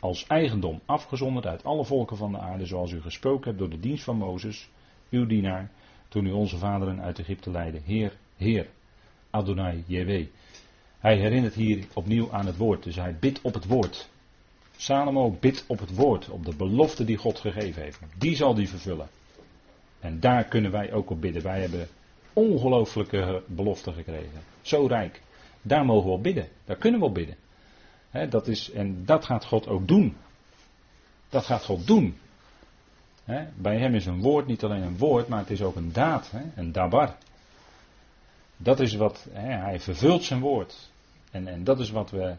[0.00, 3.80] als eigendom afgezonderd uit alle volken van de aarde, zoals u gesproken hebt door de
[3.80, 4.68] dienst van Mozes,
[5.10, 5.70] uw dienaar,
[6.08, 7.80] toen u onze vaderen uit Egypte leidde.
[7.84, 8.66] Heer, Heer,
[9.30, 10.26] Adonai, JW.
[10.98, 14.08] Hij herinnert hier opnieuw aan het woord, dus hij bidt op het woord.
[14.76, 18.00] Salomo bidt op het woord, op de belofte die God gegeven heeft.
[18.18, 19.08] Die zal die vervullen.
[20.00, 21.42] En daar kunnen wij ook op bidden.
[21.42, 21.88] Wij hebben
[22.32, 24.40] ongelooflijke beloften gekregen.
[24.60, 25.22] Zo rijk.
[25.62, 26.48] Daar mogen we op bidden.
[26.64, 27.36] Daar kunnen we op bidden
[28.28, 30.16] dat is, en dat gaat God ook doen.
[31.28, 32.18] Dat gaat God doen.
[33.54, 36.32] bij hem is een woord niet alleen een woord, maar het is ook een daad,
[36.54, 37.16] een dabar.
[38.56, 40.90] Dat is wat, hij vervult zijn woord.
[41.30, 42.34] En, en dat is wat we,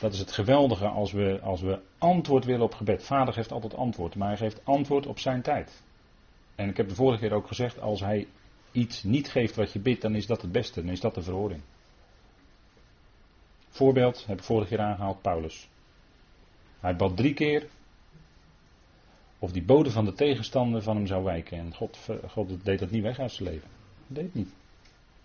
[0.00, 3.04] dat is het geweldige als we, als we antwoord willen op gebed.
[3.04, 5.82] Vader geeft altijd antwoord, maar hij geeft antwoord op zijn tijd.
[6.56, 8.26] En ik heb de vorige keer ook gezegd, als hij
[8.72, 11.22] iets niet geeft wat je bidt, dan is dat het beste, dan is dat de
[11.22, 11.60] verhoring.
[13.68, 15.68] Voorbeeld heb ik vorige keer aangehaald, Paulus.
[16.80, 17.68] Hij bad drie keer
[19.38, 21.58] of die bodem van de tegenstander van hem zou wijken.
[21.58, 23.68] En God, God deed dat niet weg uit zijn leven.
[24.06, 24.48] Dat deed niet.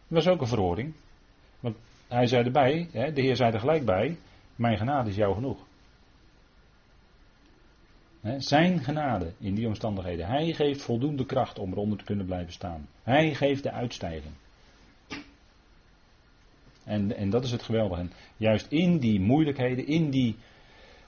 [0.08, 0.94] Dat was ook een verhoring.
[1.60, 4.18] Want hij zei erbij, de Heer zei er gelijk bij,
[4.56, 5.60] mijn genade is jou genoeg.
[8.38, 10.28] Zijn genade in die omstandigheden.
[10.28, 12.88] Hij geeft voldoende kracht om eronder te kunnen blijven staan.
[13.04, 14.34] Hij geeft de uitstijging.
[16.84, 18.08] En, en dat is het geweldige.
[18.38, 20.36] Juist in die moeilijkheden, in die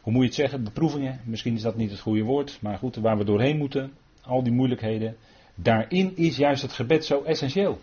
[0.04, 2.96] hoe moet je het zeggen, beproevingen, misschien is dat niet het goede woord, maar goed,
[2.96, 5.16] waar we doorheen moeten, al die moeilijkheden,
[5.56, 7.80] daarin is juist het gebed zo essentieel.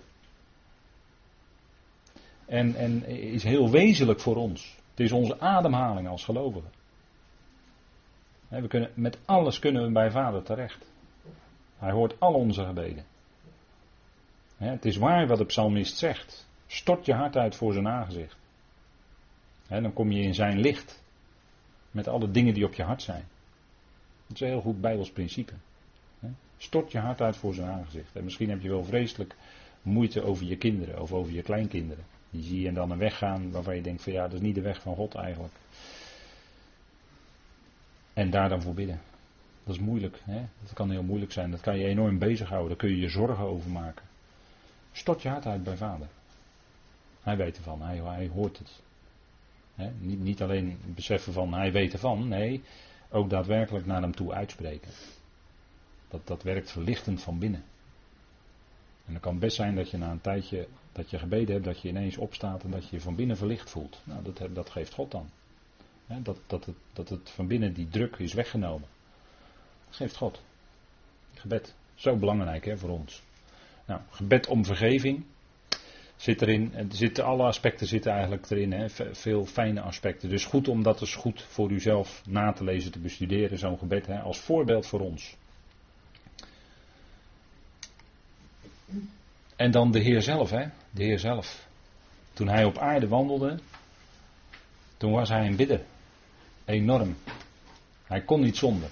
[2.47, 4.77] En, en is heel wezenlijk voor ons.
[4.91, 6.71] Het is onze ademhaling als gelovigen.
[8.51, 10.87] We kunnen, met alles kunnen we bij Vader terecht.
[11.79, 13.05] Hij hoort al onze gebeden.
[14.57, 16.49] Het is waar wat de psalmist zegt.
[16.67, 18.37] Stort je hart uit voor zijn aangezicht.
[19.69, 21.03] Dan kom je in zijn licht.
[21.91, 23.25] Met alle dingen die op je hart zijn.
[24.27, 25.53] Dat is een heel goed Bijbels principe.
[26.57, 28.17] Stort je hart uit voor zijn aangezicht.
[28.17, 29.35] En misschien heb je wel vreselijk
[29.83, 32.05] moeite over je kinderen of over je kleinkinderen.
[32.31, 34.55] Die zie je dan een weg gaan waarvan je denkt van ja, dat is niet
[34.55, 35.55] de weg van God eigenlijk.
[38.13, 39.01] En daar dan voor bidden.
[39.65, 40.21] Dat is moeilijk.
[40.25, 40.47] Hè?
[40.63, 41.51] Dat kan heel moeilijk zijn.
[41.51, 42.69] Dat kan je enorm bezighouden.
[42.69, 44.05] Daar kun je je zorgen over maken.
[44.93, 46.09] Stort je hart uit bij vader.
[47.23, 47.83] Hij weet ervan.
[47.83, 48.81] Hij, hij hoort het.
[49.99, 52.29] Niet, niet alleen beseffen van hij weet ervan.
[52.29, 52.63] Nee,
[53.11, 54.91] ook daadwerkelijk naar hem toe uitspreken.
[56.09, 57.65] Dat, dat werkt verlichtend van binnen.
[59.07, 61.81] En het kan best zijn dat je na een tijdje dat je gebeden hebt, dat
[61.81, 64.01] je ineens opstaat en dat je je van binnen verlicht voelt.
[64.05, 65.31] Nou, dat, dat geeft God dan.
[66.19, 68.89] Dat, dat, het, dat het van binnen die druk is weggenomen.
[69.87, 70.43] Dat geeft God.
[71.35, 71.75] Gebed.
[71.95, 73.23] Zo belangrijk hè, voor ons.
[73.87, 75.25] Nou, gebed om vergeving
[76.17, 76.75] zit erin.
[76.75, 78.73] Er zitten, alle aspecten zitten eigenlijk erin.
[78.73, 80.29] Hè, veel fijne aspecten.
[80.29, 83.59] Dus goed om dat eens goed voor uzelf na te lezen, te bestuderen.
[83.59, 85.37] Zo'n gebed hè, als voorbeeld voor ons.
[89.57, 90.67] En dan de Heer zelf, hè?
[90.91, 91.69] De Heer zelf.
[92.33, 93.59] Toen hij op aarde wandelde,
[94.97, 95.85] toen was hij een bidder.
[96.71, 97.17] Enorm.
[98.05, 98.89] Hij kon niet zonder.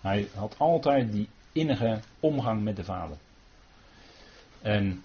[0.00, 3.16] Hij had altijd die innige omgang met de Vader.
[4.62, 5.02] En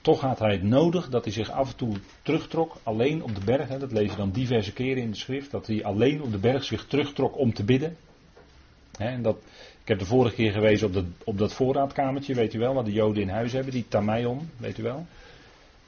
[0.00, 3.44] toch had hij het nodig dat hij zich af en toe terugtrok, alleen op de
[3.44, 3.68] berg.
[3.68, 5.50] Dat lees je dan diverse keren in de schrift.
[5.50, 7.96] Dat hij alleen op de berg zich terugtrok om te bidden.
[8.96, 9.36] Hè, en dat,
[9.82, 12.84] ik heb de vorige keer gewezen op dat, op dat voorraadkamertje, weet u wel, wat
[12.84, 15.06] de Joden in huis hebben, die tameion, weet u wel.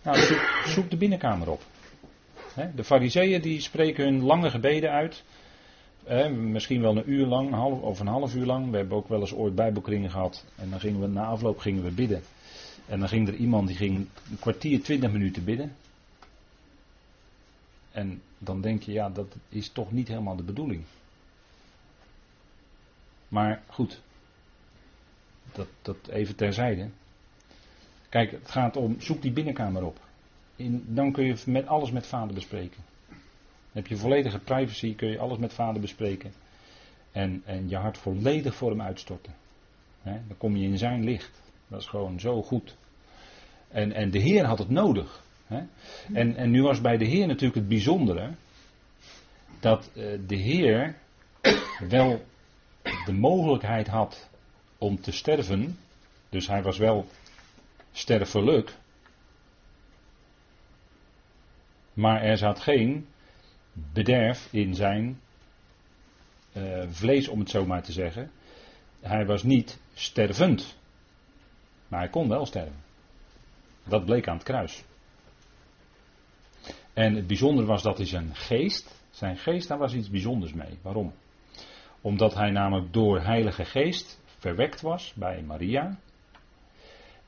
[0.02, 0.18] Nou,
[0.66, 1.62] zoek, de binnenkamer op.
[2.74, 5.24] de fariseeën die spreken hun lange gebeden uit.
[6.30, 8.70] misschien wel een uur lang, of een half uur lang.
[8.70, 10.44] We hebben ook wel eens ooit bijbelkringen gehad.
[10.56, 12.22] En dan gingen we na afloop gingen we bidden.
[12.86, 15.76] En dan ging er iemand die ging een kwartier, twintig minuten bidden.
[17.92, 20.82] En dan denk je, ja, dat is toch niet helemaal de bedoeling.
[23.28, 24.00] Maar goed,
[25.52, 26.88] dat, dat even terzijde.
[28.08, 30.03] Kijk, het gaat om, zoek die binnenkamer op.
[30.86, 32.82] Dan kun je met alles met vader bespreken.
[33.08, 36.32] Dan heb je volledige privacy, kun je alles met vader bespreken.
[37.12, 39.34] En, en je hart volledig voor hem uitstorten.
[40.02, 41.42] dan kom je in zijn licht.
[41.68, 42.76] Dat is gewoon zo goed.
[43.68, 45.22] En, en de Heer had het nodig.
[46.12, 48.30] En, en nu was bij de Heer natuurlijk het bijzondere.
[49.60, 50.94] Dat uh, de Heer
[51.88, 52.24] wel
[53.04, 54.28] de mogelijkheid had
[54.78, 55.78] om te sterven,
[56.28, 57.06] dus hij was wel
[57.92, 58.74] sterfelijk,
[61.94, 63.06] maar er zat geen
[63.72, 65.20] bederf in zijn
[66.52, 68.30] uh, vlees, om het zo maar te zeggen.
[69.00, 70.78] Hij was niet stervend,
[71.88, 72.82] maar hij kon wel sterven.
[73.84, 74.84] Dat bleek aan het kruis.
[76.92, 80.78] En het bijzondere was dat hij zijn geest, zijn geest, daar was iets bijzonders mee.
[80.82, 81.12] Waarom?
[82.00, 85.98] Omdat hij namelijk door Heilige Geest verwekt was bij Maria.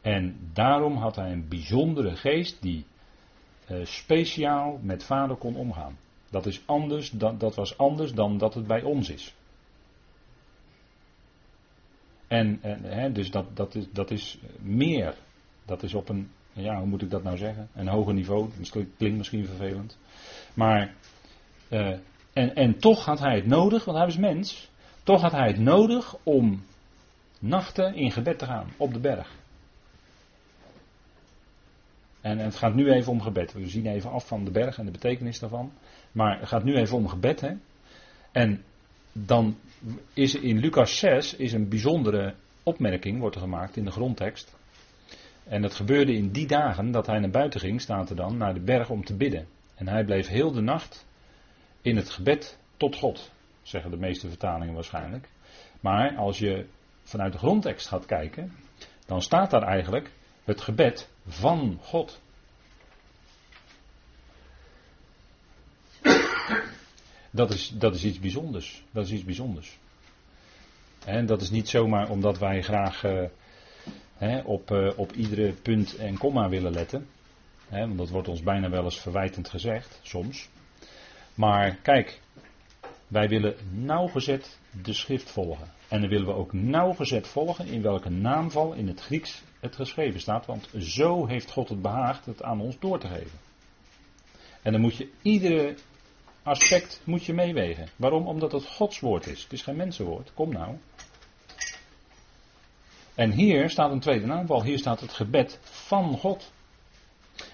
[0.01, 2.85] En daarom had hij een bijzondere geest die
[3.83, 5.99] speciaal met vader kon omgaan.
[6.31, 9.35] Dat, is anders, dat, dat was anders dan dat het bij ons is.
[12.27, 15.15] En, en dus dat, dat, is, dat is meer.
[15.65, 17.69] Dat is op een, ja, hoe moet ik dat nou zeggen?
[17.75, 18.49] Een hoger niveau.
[18.59, 19.99] Dat klinkt misschien vervelend.
[20.55, 20.95] Maar
[21.71, 21.97] uh,
[22.33, 24.71] en, en toch had hij het nodig, want hij was mens.
[25.03, 26.65] Toch had hij het nodig om
[27.39, 29.35] nachten in gebed te gaan op de berg.
[32.27, 33.53] En, het gaat nu even om gebed.
[33.53, 35.73] We zien even af van de berg en de betekenis daarvan.
[36.13, 37.41] Maar het gaat nu even om gebed.
[37.41, 37.53] Hè?
[38.33, 38.65] En
[39.13, 39.57] dan
[40.13, 44.57] is in Lucas 6 is een bijzondere opmerking wordt er gemaakt in de grondtekst.
[45.45, 48.55] En dat gebeurde in die dagen dat hij naar buiten ging, staat er dan, naar
[48.55, 49.47] de berg om te bidden.
[49.75, 51.07] En hij bleef heel de nacht
[51.83, 53.33] in het gebed tot God,
[53.63, 55.29] zeggen de meeste vertalingen waarschijnlijk.
[55.81, 56.67] Maar als je
[57.03, 58.53] vanuit de grondtekst gaat kijken,
[59.07, 60.11] dan staat daar eigenlijk
[60.47, 62.21] het gebed van God.
[67.31, 68.83] Dat is, dat is iets bijzonders.
[68.91, 69.79] Dat is iets bijzonders.
[71.05, 73.29] En dat is niet zomaar omdat wij graag uh,
[74.45, 77.09] op, uh, op iedere punt en komma willen letten.
[77.69, 80.49] want dat wordt ons bijna wel eens verwijtend gezegd, soms.
[81.35, 82.21] Maar kijk,
[83.07, 85.73] Wij willen nauwgezet de schrift volgen.
[85.89, 90.21] En dan willen we ook nauwgezet volgen in welke naamval in het Grieks het geschreven
[90.21, 90.47] staat.
[90.47, 93.39] Want zo heeft God het behaagd het aan ons door te geven.
[94.63, 95.77] En dan moet je iedere
[96.43, 97.89] aspect moet je meewegen.
[97.97, 98.27] Waarom?
[98.27, 99.43] Omdat het Gods woord is.
[99.43, 100.35] Het is geen mensenwoord.
[100.35, 100.77] Kom nou.
[103.15, 104.63] En hier staat een tweede naamval.
[104.63, 106.53] Hier staat het gebed van God.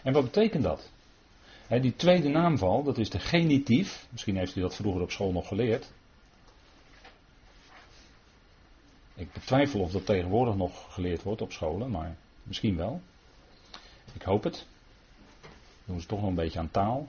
[0.03, 0.91] En wat betekent dat?
[1.81, 4.07] die tweede naamval, dat is de genitief.
[4.11, 5.93] Misschien heeft u dat vroeger op school nog geleerd.
[9.15, 13.01] Ik betwijfel of dat tegenwoordig nog geleerd wordt op scholen, maar misschien wel.
[14.15, 14.67] Ik hoop het.
[15.85, 17.09] Doen ze toch nog een beetje aan taal.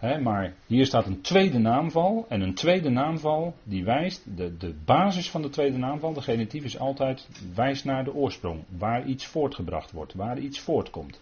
[0.00, 2.26] maar hier staat een tweede naamval.
[2.28, 6.64] En een tweede naamval die wijst, de, de basis van de tweede naamval, de genitief
[6.64, 8.64] is altijd, wijst naar de oorsprong.
[8.78, 11.20] Waar iets voortgebracht wordt, waar iets voortkomt.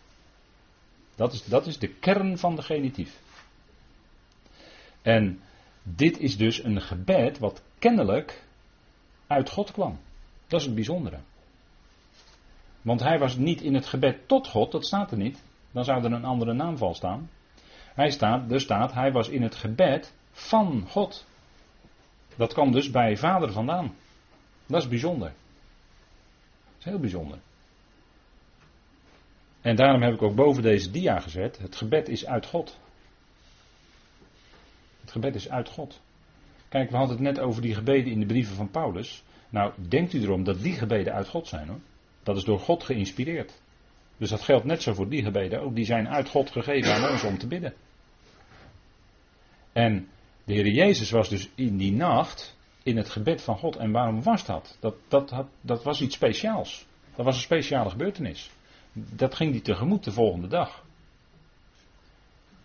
[1.14, 3.20] Dat is, dat is de kern van de genitief.
[5.02, 5.40] En
[5.82, 8.46] dit is dus een gebed wat kennelijk
[9.29, 9.99] uit God kwam.
[10.47, 11.18] Dat is het bijzondere.
[12.83, 15.43] Want hij was niet in het gebed tot God, dat staat er niet.
[15.72, 17.31] Dan zou er een andere naamval staan.
[17.95, 21.26] Hij staat, er staat, hij was in het gebed van God.
[22.37, 23.95] Dat kwam dus bij vader vandaan.
[24.66, 25.29] Dat is bijzonder.
[25.29, 27.39] Dat is heel bijzonder.
[29.61, 32.79] En daarom heb ik ook boven deze dia gezet: het gebed is uit God.
[35.01, 36.01] Het gebed is uit God.
[36.69, 39.23] Kijk, we hadden het net over die gebeden in de brieven van Paulus.
[39.49, 41.81] Nou, denkt u erom dat die gebeden uit God zijn hoor.
[42.23, 43.61] Dat is door God geïnspireerd.
[44.16, 45.75] Dus dat geldt net zo voor die gebeden ook.
[45.75, 47.75] Die zijn uit God gegeven aan ons om te bidden.
[49.73, 50.09] En
[50.45, 53.77] de Heer Jezus was dus in die nacht in het gebed van God.
[53.77, 54.77] En waarom was dat?
[54.81, 56.87] Dat, dat, dat was iets speciaals.
[57.14, 58.51] Dat was een speciale gebeurtenis.
[58.93, 60.85] Dat ging hij tegemoet de volgende dag.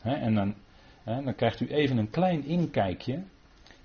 [0.02, 0.56] en dan,
[1.04, 3.24] dan krijgt u even een klein inkijkje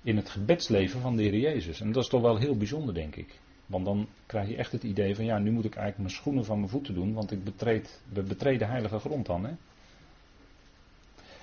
[0.03, 1.81] in het gebedsleven van de Heer Jezus.
[1.81, 3.39] En dat is toch wel heel bijzonder, denk ik.
[3.65, 6.45] Want dan krijg je echt het idee van, ja, nu moet ik eigenlijk mijn schoenen
[6.45, 9.45] van mijn voeten doen, want ik betreed, we betreden heilige grond dan.
[9.45, 9.51] Hè?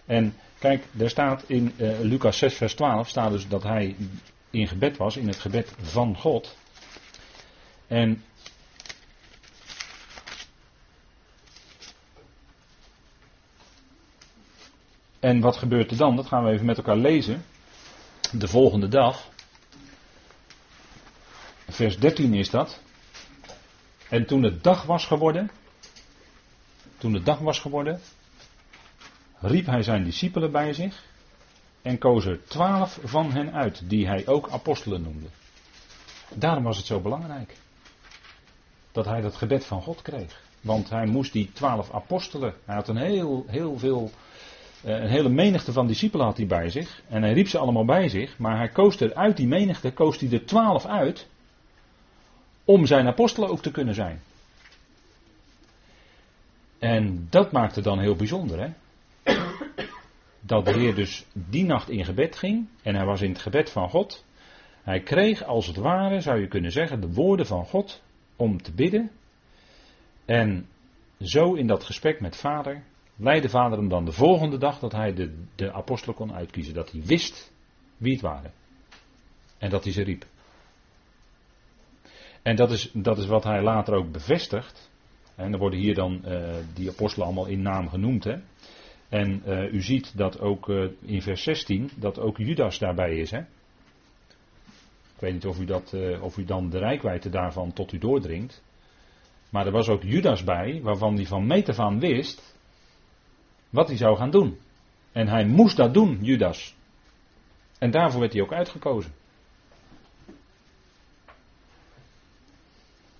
[0.06, 3.96] En kijk, er staat in uh, Lucas 6, vers 12, staat dus dat hij
[4.50, 6.56] in gebed was, in het gebed van God.
[7.86, 8.22] En
[15.20, 16.16] En wat gebeurt er dan?
[16.16, 17.44] Dat gaan we even met elkaar lezen.
[18.32, 19.28] De volgende dag.
[21.68, 22.80] Vers 13 is dat.
[24.08, 25.50] En toen het dag was geworden.
[26.98, 28.00] Toen het dag was geworden.
[29.40, 31.04] Riep hij zijn discipelen bij zich.
[31.82, 33.88] En koos er twaalf van hen uit.
[33.88, 35.28] Die hij ook apostelen noemde.
[36.34, 37.56] Daarom was het zo belangrijk.
[38.92, 40.40] Dat hij dat gebed van God kreeg.
[40.60, 42.54] Want hij moest die twaalf apostelen.
[42.64, 44.10] Hij had een heel, heel veel
[44.84, 47.02] een hele menigte van discipelen had hij bij zich.
[47.08, 48.38] En hij riep ze allemaal bij zich.
[48.38, 51.28] Maar hij koos er uit die menigte, koos hij er twaalf uit.
[52.64, 54.20] Om zijn apostelen ook te kunnen zijn.
[56.78, 58.68] En dat maakte dan heel bijzonder, hè?
[60.40, 62.68] Dat de Heer dus die nacht in gebed ging.
[62.82, 64.24] En hij was in het gebed van God.
[64.82, 68.02] Hij kreeg als het ware, zou je kunnen zeggen, de woorden van God
[68.36, 69.10] om te bidden.
[70.24, 70.68] En
[71.20, 72.82] zo in dat gesprek met Vader
[73.16, 76.74] leidde vader hem dan de volgende dag dat hij de, de apostelen kon uitkiezen.
[76.74, 77.52] Dat hij wist
[77.96, 78.52] wie het waren.
[79.58, 80.26] En dat hij ze riep.
[82.42, 84.90] En dat is, dat is wat hij later ook bevestigt.
[85.34, 88.24] En er worden hier dan uh, die apostelen allemaal in naam genoemd.
[88.24, 88.36] Hè?
[89.08, 93.30] En uh, u ziet dat ook uh, in vers 16, dat ook Judas daarbij is.
[93.30, 93.38] Hè?
[95.14, 98.62] Ik weet niet of u, dat, of u dan de rijkwijde daarvan tot u doordringt.
[99.50, 102.55] Maar er was ook Judas bij, waarvan hij van meet wist
[103.70, 104.58] wat hij zou gaan doen.
[105.12, 106.74] En hij moest dat doen, Judas.
[107.78, 109.12] En daarvoor werd hij ook uitgekozen.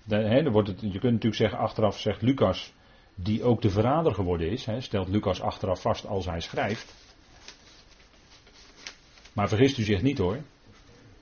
[0.03, 2.73] De, wordt het, je kunt natuurlijk zeggen, achteraf zegt Lucas,
[3.15, 6.95] die ook de verrader geworden is, stelt Lucas achteraf vast als hij schrijft.
[9.33, 10.37] Maar vergist u zich niet hoor.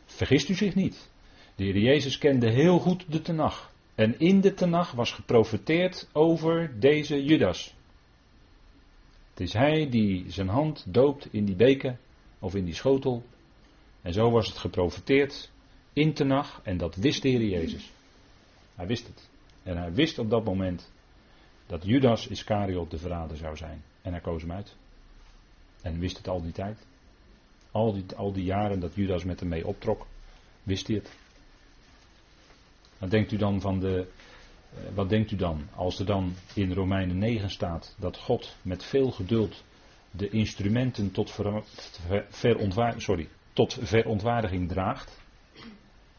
[0.06, 1.10] Vergist u zich niet.
[1.56, 3.72] De Heer Jezus kende heel goed de Tenach.
[3.96, 7.76] En in de Tenach was geprofeteerd over deze Judas.
[9.36, 11.98] Het is hij die zijn hand doopt in die beker
[12.40, 13.24] of in die schotel.
[14.02, 15.52] En zo was het geprofeteerd
[15.94, 17.92] in Tenach en dat wist de Heer Jezus.
[18.76, 19.30] Hij wist het.
[19.64, 20.92] En hij wist op dat moment
[21.66, 23.84] dat Judas Iscariot de verrader zou zijn.
[24.02, 24.76] En hij koos hem uit.
[25.82, 26.78] En wist het al die tijd.
[27.72, 30.08] Al die, al die jaren dat Judas met hem mee optrok,
[30.64, 31.10] wist hij het.
[32.98, 34.08] Wat denkt u dan van de,
[34.94, 39.12] wat denkt u dan als er dan in Romeinen 9 staat dat God met veel
[39.12, 39.64] geduld
[40.12, 41.40] de instrumenten tot
[42.98, 45.24] sorry, tot verontwaardiging draagt.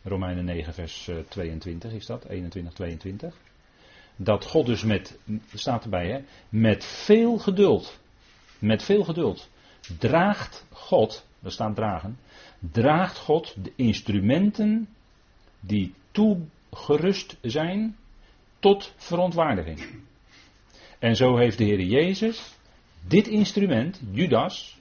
[0.02, 3.34] Romeinen 9, vers 22 is dat, 21, 22.
[4.16, 5.18] Dat God dus met,
[5.54, 7.98] staat erbij hè, met veel geduld,
[8.59, 9.48] met veel geduld,
[9.98, 12.18] draagt God, daar staat dragen,
[12.59, 14.88] draagt God de instrumenten
[15.61, 17.96] die toegerust zijn
[18.67, 19.81] tot verontwaardiging.
[20.99, 22.55] En zo heeft de Heer Jezus
[23.01, 24.79] dit instrument, Judas,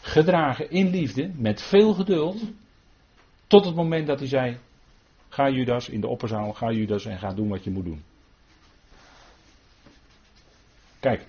[0.00, 2.42] gedragen in liefde, met veel geduld,
[3.46, 4.58] tot het moment dat hij zei,
[5.28, 8.02] ga Judas in de opperzaal, ga Judas en ga doen wat je moet doen.
[11.00, 11.26] Kijk,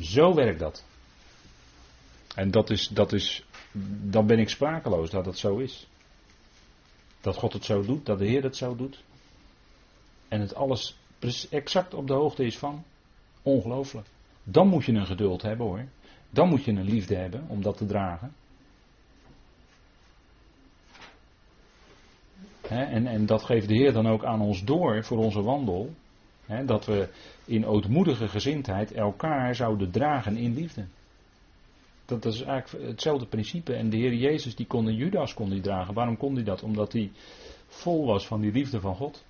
[0.00, 0.84] zo werkt dat.
[2.34, 3.44] En dat is, dat is,
[4.10, 5.86] dan ben ik sprakeloos dat het zo is.
[7.20, 9.02] Dat God het zo doet, dat de Heer het zo doet.
[10.28, 10.98] En het alles
[11.50, 12.84] exact op de hoogte is van.
[13.42, 14.06] Ongelooflijk.
[14.44, 15.84] Dan moet je een geduld hebben hoor.
[16.30, 18.32] Dan moet je een liefde hebben om dat te dragen.
[22.68, 25.90] en, en dat geeft de Heer dan ook aan ons door voor onze wandel.
[26.66, 27.08] dat we
[27.44, 30.86] in ootmoedige gezindheid elkaar zouden dragen in liefde.
[32.04, 33.74] Dat is eigenlijk hetzelfde principe.
[33.74, 35.94] En de Heer Jezus die kon de Judas kon die dragen.
[35.94, 36.62] Waarom kon hij dat?
[36.62, 37.10] Omdat hij
[37.66, 39.24] vol was van die liefde van God.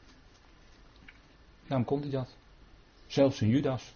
[1.67, 2.37] Daarom kon hij dat.
[3.07, 3.95] Zelfs een Judas.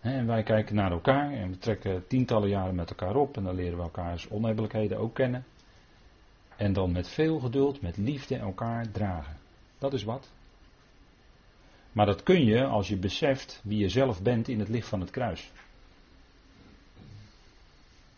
[0.00, 3.54] En wij kijken naar elkaar en we trekken tientallen jaren met elkaar op en dan
[3.54, 5.44] leren we elkaars onhebbelijkheden ook kennen.
[6.56, 9.36] En dan met veel geduld, met liefde elkaar dragen.
[9.78, 10.30] Dat is wat.
[11.92, 15.00] Maar dat kun je als je beseft wie je zelf bent in het licht van
[15.00, 15.50] het kruis.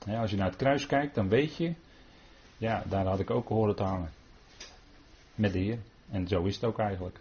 [0.07, 1.73] als je naar het kruis kijkt, dan weet je,
[2.57, 4.11] ja, daar had ik ook horen te hangen.
[5.35, 5.79] Met de Heer.
[6.11, 7.19] En zo is het ook eigenlijk.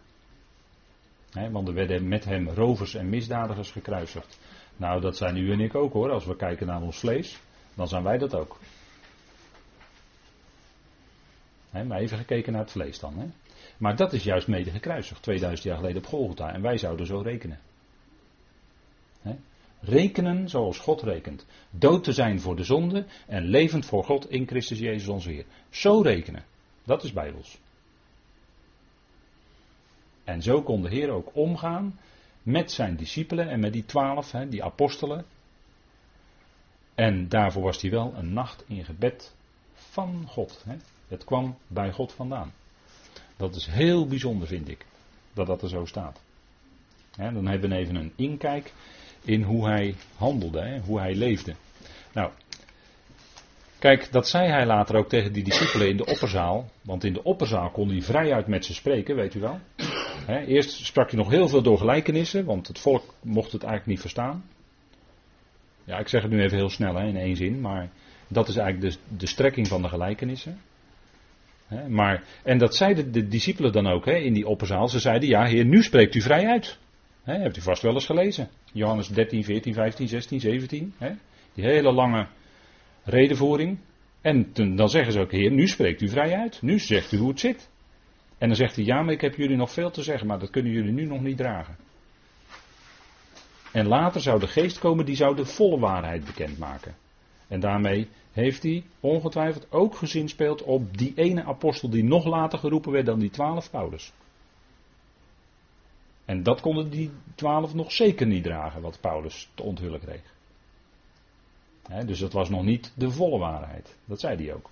[1.52, 4.40] want er werden met hem rovers en misdadigers gekruisigd.
[4.78, 6.12] Nou, dat zijn u en ik ook hoor.
[6.12, 7.40] Als we kijken naar ons vlees,
[7.74, 8.60] dan zijn wij dat ook.
[11.72, 13.34] maar even gekeken naar het vlees dan.
[13.78, 16.54] Maar dat is juist mede gekruisigd, 2000 jaar geleden op Golgotha.
[16.54, 17.60] En wij zouden zo rekenen.
[19.80, 21.46] Rekenen zoals God rekent.
[21.70, 25.46] Dood te zijn voor de zonde en levend voor God in Christus Jezus onze Heer.
[25.70, 26.44] Zo rekenen.
[26.84, 27.58] Dat is bijbels.
[30.28, 32.00] En zo kon de Heer ook omgaan
[32.44, 35.26] met zijn discipelen en met die twaalf, die apostelen.
[36.96, 39.36] En daarvoor was hij wel een nacht in gebed
[39.74, 40.66] van God.
[41.08, 42.54] Het kwam bij God vandaan.
[43.38, 44.86] Dat is heel bijzonder, vind ik,
[45.34, 46.22] dat dat er zo staat.
[47.18, 48.74] dan hebben we even een inkijk
[49.22, 51.56] in hoe hij handelde, hoe hij leefde.
[52.14, 52.32] Nou,
[53.80, 56.70] kijk, dat zei hij later ook tegen die discipelen in de opperzaal.
[56.82, 59.60] Want in de opperzaal kon hij vrijuit met ze spreken, weet u wel
[60.28, 64.02] eerst sprak hij nog heel veel door gelijkenissen, want het volk mocht het eigenlijk niet
[64.02, 64.44] verstaan.
[65.84, 67.90] Ja, ik zeg het nu even heel snel in één zin, maar
[68.28, 70.60] dat is eigenlijk de, de strekking van de gelijkenissen.
[71.88, 74.88] maar, en dat zeiden de discipelen dan ook in die opperzaal.
[74.88, 76.78] Ze zeiden, ja heer, nu spreekt u vrij uit.
[77.24, 78.50] He, hebt u vast wel eens gelezen.
[78.74, 80.94] Johannes 13, 14, 15, 16, 17.
[81.54, 82.28] die hele lange
[83.04, 83.78] redenvoering.
[84.22, 86.62] En dan zeggen ze ook, heer, nu spreekt u vrij uit.
[86.62, 87.70] Nu zegt u hoe het zit.
[88.38, 90.50] En dan zegt hij, ja, maar ik heb jullie nog veel te zeggen, maar dat
[90.50, 91.78] kunnen jullie nu nog niet dragen.
[93.72, 96.96] En later zou de geest komen, die zou de volle waarheid bekendmaken.
[97.48, 102.92] En daarmee heeft hij ongetwijfeld ook gezinspeeld op die ene apostel die nog later geroepen
[102.92, 104.14] werd dan die twaalf Paulus.
[106.26, 110.34] En dat konden die twaalf nog zeker niet dragen, wat Paulus te onthullen kreeg.
[112.06, 113.96] dus dat was nog niet de volle waarheid.
[114.06, 114.70] Dat zei hij ook.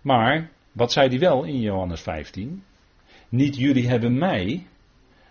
[0.00, 2.64] Maar wat zei hij wel in Johannes 15?
[3.28, 4.66] Niet jullie hebben mij,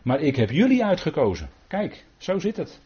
[0.03, 1.49] maar ik heb jullie uitgekozen.
[1.67, 2.81] Kijk, zo zit het.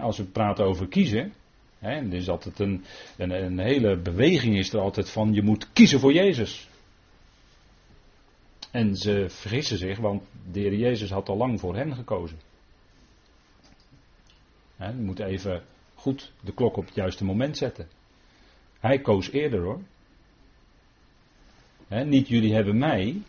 [0.00, 1.32] als we praten over kiezen,
[1.78, 2.84] he, is altijd een,
[3.16, 6.68] een, een, hele beweging is er altijd van je moet kiezen voor Jezus.
[8.70, 12.38] En ze vergissen zich, want de Heer Jezus had al lang voor hen gekozen.
[14.78, 15.62] je moet even
[15.94, 17.88] goed de klok op het juiste moment zetten.
[18.86, 19.80] Hij koos eerder hoor.
[22.04, 23.22] niet jullie hebben mij,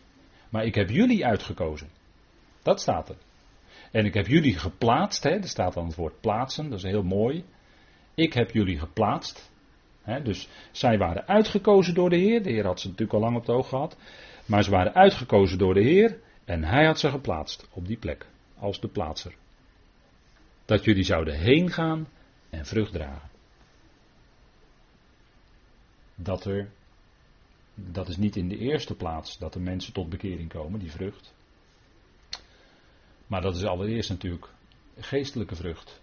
[0.49, 1.89] maar ik heb jullie uitgekozen.
[2.63, 3.15] Dat staat er.
[3.91, 7.43] En ik heb jullie geplaatst, er staat dan het woord plaatsen, dat is heel mooi.
[8.15, 9.51] Ik heb jullie geplaatst.
[10.23, 12.43] Dus zij waren uitgekozen door de Heer.
[12.43, 13.97] De Heer had ze natuurlijk al lang op het oog gehad.
[14.45, 18.25] Maar ze waren uitgekozen door de Heer en hij had ze geplaatst op die plek,
[18.57, 19.35] als de plaatser.
[20.65, 22.07] Dat jullie zouden heen gaan
[22.49, 23.35] en vrucht dragen
[26.19, 26.69] dat er,
[27.73, 31.33] dat is niet in de eerste plaats dat de mensen tot bekering komen, die vrucht.
[33.27, 34.49] Maar dat is allereerst natuurlijk
[34.97, 36.01] geestelijke vrucht.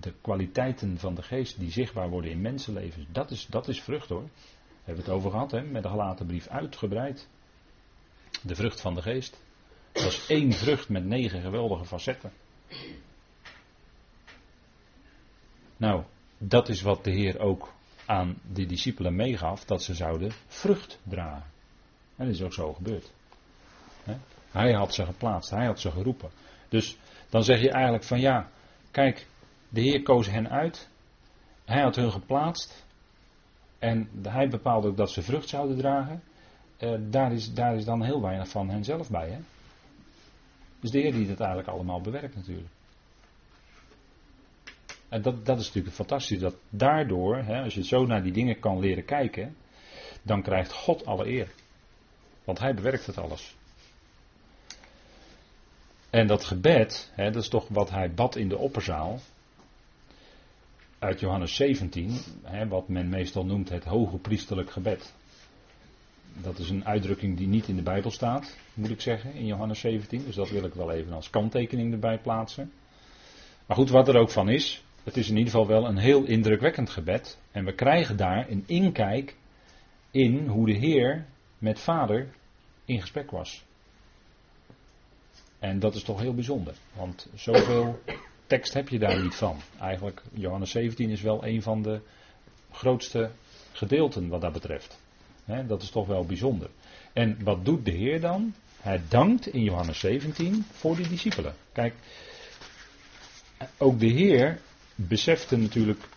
[0.00, 4.08] De kwaliteiten van de geest die zichtbaar worden in mensenlevens, dat is, dat is vrucht
[4.08, 4.20] hoor.
[4.20, 5.62] Daar hebben we het over gehad, hè?
[5.62, 7.28] met de gelaten brief uitgebreid.
[8.42, 9.40] De vrucht van de geest.
[9.92, 12.32] Dat is één vrucht met negen geweldige facetten.
[15.76, 16.04] Nou,
[16.38, 17.74] dat is wat de Heer ook
[18.06, 21.50] aan de discipelen meegaf, dat ze zouden vrucht dragen.
[22.16, 23.12] En dat is ook zo gebeurd.
[24.50, 26.30] Hij had ze geplaatst, hij had ze geroepen.
[26.68, 26.98] Dus
[27.28, 28.50] dan zeg je eigenlijk van ja,
[28.90, 29.26] kijk,
[29.68, 30.88] de Heer koos hen uit,
[31.64, 32.86] hij had hun geplaatst
[33.78, 36.22] en hij bepaalde ook dat ze vrucht zouden dragen.
[36.76, 39.28] Eh, daar, is, daar is dan heel weinig van hen zelf bij.
[39.30, 39.38] Hè?
[40.80, 42.68] Dus de Heer die dat eigenlijk allemaal bewerkt natuurlijk.
[45.08, 46.38] En dat, dat is natuurlijk fantastisch.
[46.38, 49.56] Dat daardoor, hè, als je zo naar die dingen kan leren kijken,
[50.22, 51.48] dan krijgt God alle eer.
[52.44, 53.56] Want hij bewerkt het alles.
[56.10, 59.20] En dat gebed, hè, dat is toch wat hij bad in de opperzaal.
[60.98, 65.14] Uit Johannes 17, hè, wat men meestal noemt het hoge priesterlijk gebed.
[66.32, 69.80] Dat is een uitdrukking die niet in de Bijbel staat, moet ik zeggen, in Johannes
[69.80, 70.24] 17.
[70.24, 72.72] Dus dat wil ik wel even als kanttekening erbij plaatsen.
[73.66, 76.24] Maar goed, wat er ook van is, het is in ieder geval wel een heel
[76.24, 77.38] indrukwekkend gebed.
[77.50, 79.36] En we krijgen daar een inkijk
[80.10, 81.26] in hoe de Heer
[81.58, 82.28] met Vader
[82.84, 83.64] in gesprek was.
[85.58, 88.00] En dat is toch heel bijzonder, want zoveel
[88.46, 89.56] tekst heb je daar niet van.
[89.80, 92.00] Eigenlijk, Johannes 17 is wel een van de
[92.70, 93.30] grootste
[93.72, 94.98] gedeelten wat dat betreft.
[95.66, 96.70] dat is toch wel bijzonder.
[97.12, 98.54] En wat doet de Heer dan?
[98.80, 101.54] Hij dankt in Johannes 17 voor die discipelen.
[101.72, 101.94] Kijk,
[103.78, 104.60] ook de Heer
[104.96, 106.08] besefte natuurlijk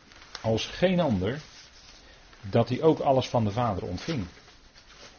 [0.41, 1.39] als geen ander
[2.49, 4.25] dat hij ook alles van de Vader ontving.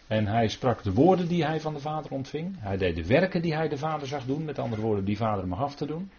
[0.07, 2.57] En hij sprak de woorden die hij van de Vader ontving.
[2.59, 4.45] Hij deed de werken die hij de Vader zag doen.
[4.45, 6.11] Met andere woorden, die Vader mag af te doen.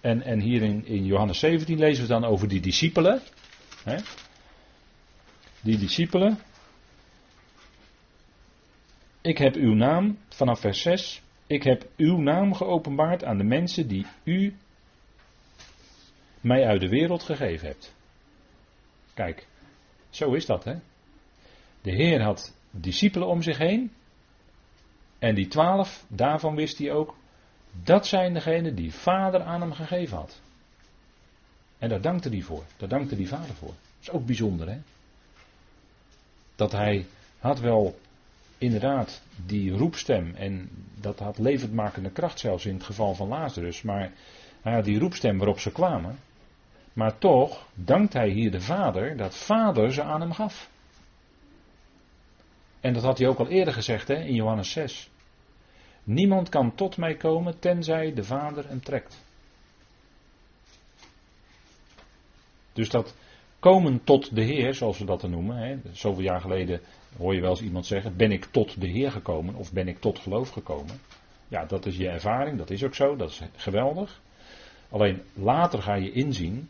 [0.00, 3.20] En, en hier in, in Johannes 17 lezen we dan over die discipelen.
[3.84, 3.96] Hè?
[5.60, 6.38] Die discipelen.
[9.20, 11.22] Ik heb uw naam, vanaf vers 6.
[11.46, 14.54] Ik heb uw naam geopenbaard aan de mensen die u
[16.42, 17.94] mij uit de wereld gegeven hebt.
[19.14, 19.46] Kijk,
[20.10, 20.74] zo is dat hè.
[21.80, 23.92] De Heer had discipelen om zich heen.
[25.18, 27.14] En die twaalf, daarvan wist hij ook,
[27.82, 30.40] dat zijn degenen die vader aan hem gegeven had.
[31.78, 32.64] En daar dankte hij voor.
[32.76, 33.68] Daar dankte die vader voor.
[33.68, 34.78] Dat is ook bijzonder hè.
[36.54, 37.06] Dat hij
[37.38, 37.98] had wel
[38.58, 40.70] inderdaad die roepstem en
[41.00, 43.82] dat had levendmakende kracht zelfs in het geval van Lazarus.
[43.82, 44.12] Maar
[44.82, 46.18] die roepstem waarop ze kwamen.
[46.92, 50.70] Maar toch dankt hij hier de vader dat vader ze aan hem gaf.
[52.80, 55.10] En dat had hij ook al eerder gezegd hè, in Johannes 6.
[56.04, 59.24] Niemand kan tot mij komen tenzij de vader hem trekt.
[62.72, 63.14] Dus dat
[63.58, 65.56] komen tot de Heer, zoals we dat noemen.
[65.56, 66.80] Hè, zoveel jaar geleden
[67.16, 70.00] hoor je wel eens iemand zeggen: Ben ik tot de Heer gekomen of ben ik
[70.00, 71.00] tot geloof gekomen?
[71.48, 74.20] Ja, dat is je ervaring, dat is ook zo, dat is geweldig.
[74.88, 76.68] Alleen later ga je inzien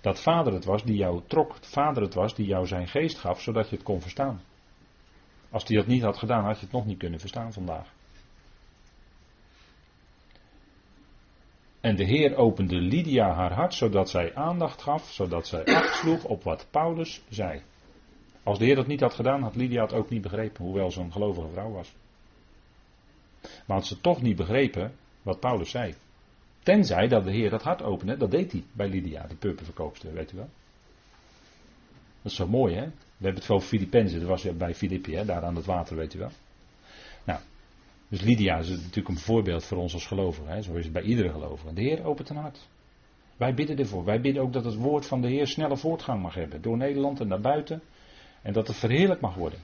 [0.00, 3.40] dat vader het was die jou trok, vader het was die jou zijn geest gaf,
[3.40, 4.40] zodat je het kon verstaan.
[5.50, 7.92] Als hij dat niet had gedaan, had je het nog niet kunnen verstaan vandaag.
[11.80, 16.24] En de Heer opende Lydia haar hart, zodat zij aandacht gaf, zodat zij acht sloeg
[16.24, 17.62] op wat Paulus zei.
[18.42, 21.00] Als de Heer dat niet had gedaan, had Lydia het ook niet begrepen, hoewel ze
[21.00, 21.94] een gelovige vrouw was.
[23.40, 25.94] Maar had ze toch niet begrepen wat Paulus zei.
[26.68, 30.32] Tenzij dat de Heer dat hart opende, dat deed hij bij Lydia, de purperverkoopster, weet
[30.32, 30.48] u wel.
[32.22, 32.84] Dat is zo mooi, hè?
[32.84, 35.24] We hebben het over Filippenzen, dat was bij Filippi, hè?
[35.24, 36.30] daar aan het water, weet u wel.
[37.24, 37.40] Nou,
[38.08, 40.62] dus Lydia is natuurlijk een voorbeeld voor ons als gelovigen, hè?
[40.62, 41.74] zo is het bij iedere gelovige.
[41.74, 42.68] De Heer opent een hart.
[43.36, 44.04] Wij bidden ervoor.
[44.04, 47.20] Wij bidden ook dat het woord van de Heer snelle voortgang mag hebben, door Nederland
[47.20, 47.82] en naar buiten.
[48.42, 49.58] En dat het verheerlijk mag worden.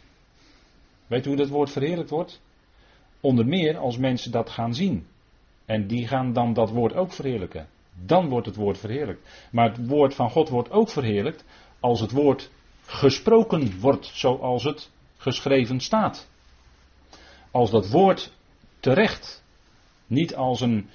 [1.07, 2.41] Weet u hoe dat woord verheerlijk wordt?
[3.21, 5.07] Onder meer als mensen dat gaan zien.
[5.65, 7.67] En die gaan dan dat woord ook verheerlijken.
[8.07, 9.49] Dan wordt het woord verheerlijkt.
[9.51, 11.45] Maar het woord van God wordt ook verheerlijkt
[11.81, 12.51] als het woord
[12.87, 16.29] gesproken wordt zoals het geschreven staat.
[17.51, 18.33] Als dat woord
[18.81, 19.45] terecht,
[20.07, 20.89] niet als, een,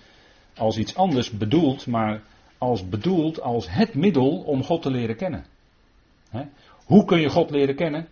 [0.55, 2.21] als iets anders bedoeld, maar
[2.57, 5.45] als bedoeld als het middel om God te leren kennen.
[6.85, 8.07] Hoe kun je God leren kennen?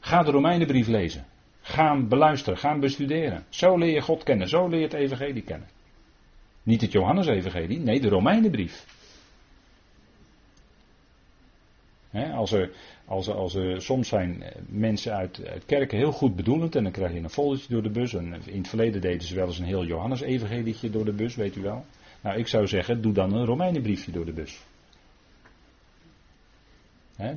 [0.00, 1.26] Ga de Romeinenbrief lezen.
[1.60, 3.44] Ga beluisteren, ga bestuderen.
[3.48, 5.68] Zo leer je God kennen, zo leer je het Evangelie kennen.
[6.62, 9.00] Niet het Johannes-evangelie, nee, de Romeinenbrief.
[12.12, 12.70] als, er,
[13.04, 16.92] als, er, als er soms zijn mensen uit, uit kerken heel goed bedoelend en dan
[16.92, 18.14] krijg je een foldertje door de bus.
[18.14, 21.56] En in het verleden deden ze wel eens een heel Johannes-evangelietje door de bus, weet
[21.56, 21.84] u wel.
[22.20, 24.60] Nou, ik zou zeggen, doe dan een Romeinenbriefje door de bus.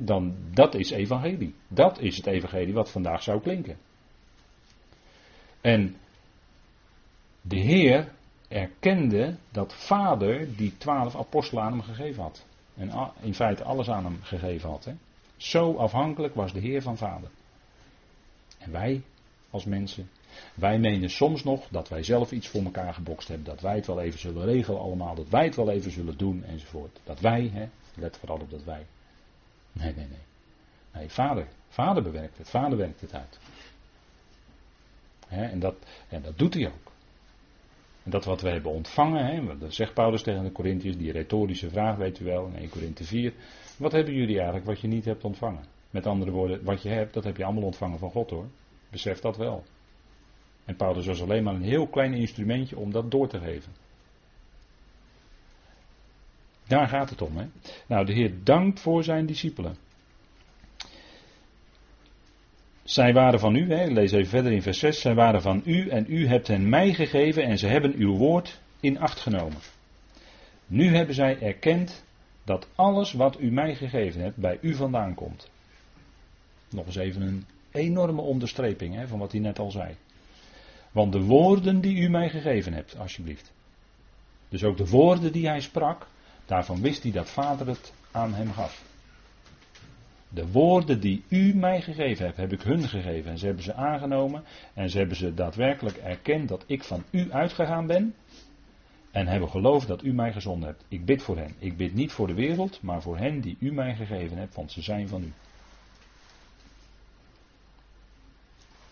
[0.00, 1.54] dan, dat is evangelie.
[1.68, 3.76] Dat is het evangelie wat vandaag zou klinken.
[5.60, 5.96] En
[7.40, 8.14] de Heer
[8.56, 12.44] erkende dat Vader die twaalf apostelen aan hem gegeven had.
[12.76, 14.88] En in feite alles aan hem gegeven had.
[15.36, 17.28] Zo afhankelijk was de Heer van Vader.
[18.58, 19.02] En wij
[19.50, 20.10] als mensen,
[20.54, 23.46] wij menen soms nog dat wij zelf iets voor elkaar gebokst hebben.
[23.46, 25.14] Dat wij het wel even zullen regelen allemaal.
[25.14, 27.00] Dat wij het wel even zullen doen enzovoort.
[27.04, 28.86] Dat wij, hè, let vooral op dat wij.
[29.72, 30.24] Nee, nee, nee.
[30.92, 31.46] Nee, vader.
[31.68, 32.50] Vader bewerkt het.
[32.50, 33.38] Vader werkt het uit.
[35.28, 35.74] en, dat,
[36.08, 36.94] en dat doet hij ook.
[38.06, 41.70] En dat wat we hebben ontvangen, hè, dat zegt Paulus tegen de Corinthiërs, die retorische
[41.70, 43.32] vraag weet u wel, in 1 Corinthe 4.
[43.76, 45.64] Wat hebben jullie eigenlijk wat je niet hebt ontvangen?
[45.90, 48.46] Met andere woorden, wat je hebt, dat heb je allemaal ontvangen van God hoor.
[48.90, 49.64] Besef dat wel.
[50.64, 53.72] En Paulus was alleen maar een heel klein instrumentje om dat door te geven.
[56.66, 57.36] Daar gaat het om.
[57.36, 57.46] Hè?
[57.86, 59.76] Nou, de Heer dankt voor zijn discipelen.
[62.86, 65.00] Zij waren van u, hè, lees even verder in vers 6.
[65.00, 68.60] Zij waren van u en u hebt hen mij gegeven en ze hebben uw woord
[68.80, 69.58] in acht genomen.
[70.66, 72.04] Nu hebben zij erkend
[72.44, 75.50] dat alles wat u mij gegeven hebt bij u vandaan komt.
[76.70, 79.96] Nog eens even een enorme onderstreping hè, van wat hij net al zei.
[80.92, 83.52] Want de woorden die u mij gegeven hebt, alsjeblieft.
[84.48, 86.06] Dus ook de woorden die hij sprak,
[86.44, 88.84] daarvan wist hij dat Vader het aan hem gaf.
[90.28, 93.30] De woorden die u mij gegeven hebt, heb ik hun gegeven.
[93.30, 94.44] En ze hebben ze aangenomen.
[94.74, 98.14] En ze hebben ze daadwerkelijk erkend dat ik van u uitgegaan ben.
[99.10, 100.84] En hebben geloofd dat u mij gezonden hebt.
[100.88, 101.54] Ik bid voor hen.
[101.58, 104.72] Ik bid niet voor de wereld, maar voor hen die u mij gegeven hebt, want
[104.72, 105.32] ze zijn van u.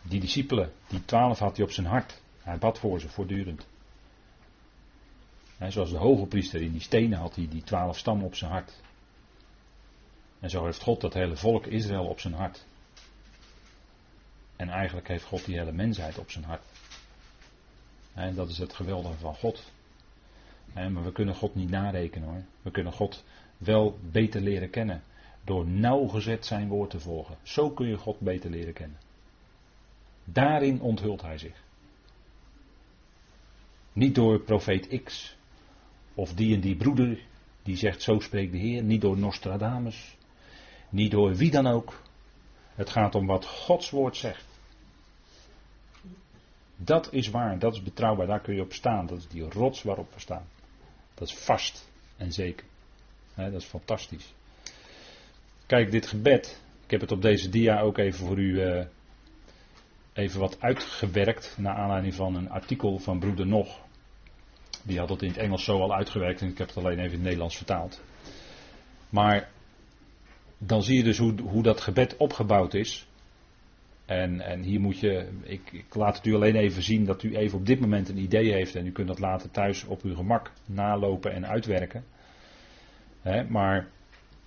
[0.03, 2.23] Die discipelen, die twaalf had hij op zijn hart.
[2.43, 3.67] Hij bad voor ze voortdurend.
[5.59, 8.51] En zoals de hoge priester in die stenen had hij die twaalf stammen op zijn
[8.51, 8.81] hart.
[10.45, 12.65] En zo heeft God dat hele volk Israël op zijn hart.
[14.57, 16.65] En eigenlijk heeft God die hele mensheid op zijn hart.
[18.15, 19.73] En dat is het geweldige van God.
[20.73, 22.43] Maar we kunnen God niet narekenen hoor.
[22.63, 23.25] We kunnen God
[23.59, 25.03] wel beter leren kennen.
[25.45, 27.37] Door nauwgezet zijn woord te volgen.
[27.43, 28.99] Zo kun je God beter leren kennen.
[30.25, 31.63] Daarin onthult hij zich.
[33.93, 35.37] Niet door profeet X.
[36.15, 37.19] Of die en die broeder
[37.63, 38.83] die zegt zo spreekt de Heer.
[38.83, 40.17] Niet door Nostradamus.
[40.95, 42.01] Niet door wie dan ook.
[42.75, 44.45] Het gaat om wat Gods woord zegt.
[46.77, 49.07] Dat is waar, dat is betrouwbaar, daar kun je op staan.
[49.07, 50.47] Dat is die rots waarop we staan.
[51.15, 52.67] Dat is vast en zeker.
[53.35, 54.35] dat is fantastisch.
[55.67, 58.85] Kijk, dit gebed, ik heb het op deze dia ook even voor u uh,
[60.13, 61.55] even wat uitgewerkt.
[61.59, 63.81] Naar aanleiding van een artikel van broeder Nog.
[64.83, 67.05] Die had het in het Engels zo al uitgewerkt en ik heb het alleen even
[67.05, 68.03] in het Nederlands vertaald.
[69.09, 69.53] Maar
[70.67, 73.09] dan zie je dus hoe, hoe dat gebed opgebouwd is.
[74.05, 77.59] En, en hier moet je, ik, laat het u alleen even zien dat u even
[77.59, 80.53] op dit moment een idee heeft en u kunt dat later thuis op uw gemak
[80.67, 82.05] nalopen en uitwerken.
[83.49, 83.89] maar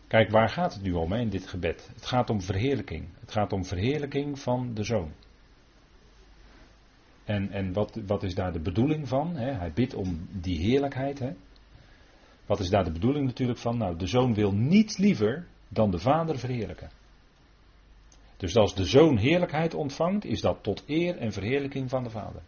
[0.07, 1.89] kijk, waar gaat het nu om in dit gebed?
[1.93, 3.07] Het gaat om verheerlijking.
[3.19, 5.11] Het gaat om verheerlijking van de zoon.
[7.25, 9.35] En, en wat, wat is daar de bedoeling van?
[9.35, 11.21] Hij bidt om die heerlijkheid.
[12.45, 13.77] Wat is daar de bedoeling natuurlijk van?
[13.77, 16.89] Nou, de zoon wil niets liever dan de Vader verheerlijken.
[18.37, 22.41] Dus als de Zoon heerlijkheid ontvangt, is dat tot eer en verheerlijking van de Vader.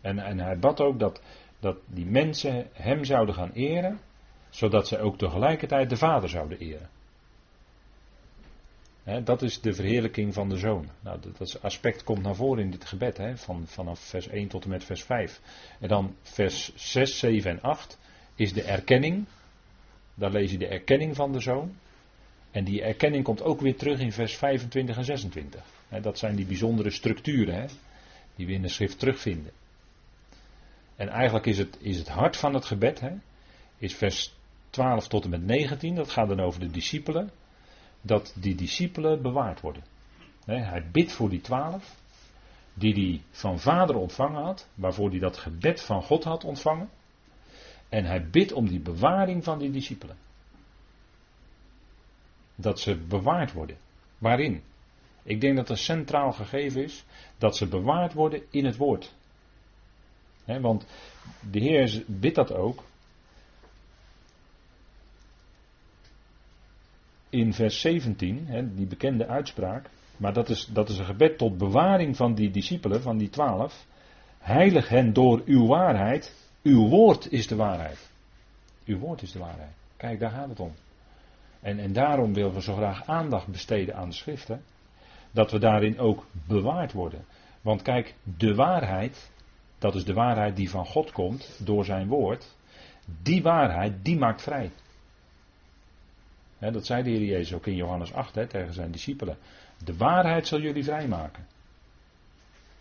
[0.00, 1.20] En, en hij bad ook dat,
[1.58, 4.00] dat die mensen hem zouden gaan eren,
[4.50, 6.88] zodat zij ook tegelijkertijd de Vader zouden eren.
[9.24, 10.88] dat is de verheerlijking van de Zoon.
[11.00, 14.70] Nou, dat, aspect komt naar voren in dit gebed, van, vanaf vers 1 tot en
[14.70, 15.40] met vers 5.
[15.80, 17.98] En dan vers 6, 7 en 8
[18.34, 19.26] is de erkenning
[20.14, 21.76] daar lees je de erkenning van de zoon.
[22.50, 25.62] En die erkenning komt ook weer terug in vers 25 en 26.
[26.02, 27.68] dat zijn die bijzondere structuren
[28.36, 29.52] die we in de schrift terugvinden.
[30.96, 33.02] En eigenlijk is het, is het hart van het gebed,
[33.78, 34.34] is vers
[34.70, 37.30] 12 tot en met 19, dat gaat dan over de discipelen,
[38.00, 39.84] dat die discipelen bewaard worden.
[40.44, 41.94] hij bidt voor die twaalf,
[42.74, 46.88] die hij van vader ontvangen had, waarvoor hij dat gebed van God had ontvangen.
[47.94, 50.16] En hij bidt om die bewaring van die discipelen.
[52.54, 53.76] Dat ze bewaard worden.
[54.18, 54.62] Waarin?
[55.22, 57.04] Ik denk dat een centraal gegeven is
[57.38, 59.14] dat ze bewaard worden in het woord.
[60.44, 60.86] want
[61.50, 62.82] de Heer bidt dat ook.
[67.28, 69.90] In vers 17, die bekende uitspraak.
[70.16, 73.86] Maar dat is, dat is een gebed tot bewaring van die discipelen, van die twaalf.
[74.38, 76.42] Heilig hen door uw waarheid.
[76.64, 78.10] Uw woord is de waarheid.
[78.84, 79.72] Uw woord is de waarheid.
[79.96, 80.74] Kijk, daar gaat het om.
[81.60, 84.62] En, en daarom willen we zo graag aandacht besteden aan de schriften.
[85.30, 87.24] Dat we daarin ook bewaard worden.
[87.60, 89.30] Want kijk, de waarheid,
[89.78, 92.56] dat is de waarheid die van God komt door zijn woord.
[93.22, 94.70] Die waarheid, die maakt vrij.
[96.58, 99.36] dat zei de Heer Jezus ook in Johannes 8 tegen zijn discipelen.
[99.84, 101.46] De waarheid zal jullie vrijmaken.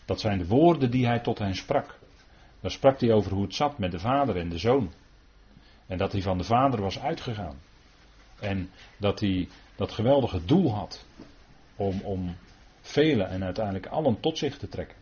[0.06, 2.02] Dat zijn de woorden die hij tot hen sprak.
[2.64, 4.92] Daar sprak hij over hoe het zat met de vader en de zoon.
[5.88, 7.56] En dat hij van de vader was uitgegaan.
[8.40, 11.06] En dat hij dat geweldige doel had
[11.76, 12.36] om, om
[12.82, 14.98] velen en uiteindelijk allen tot zich te trekken.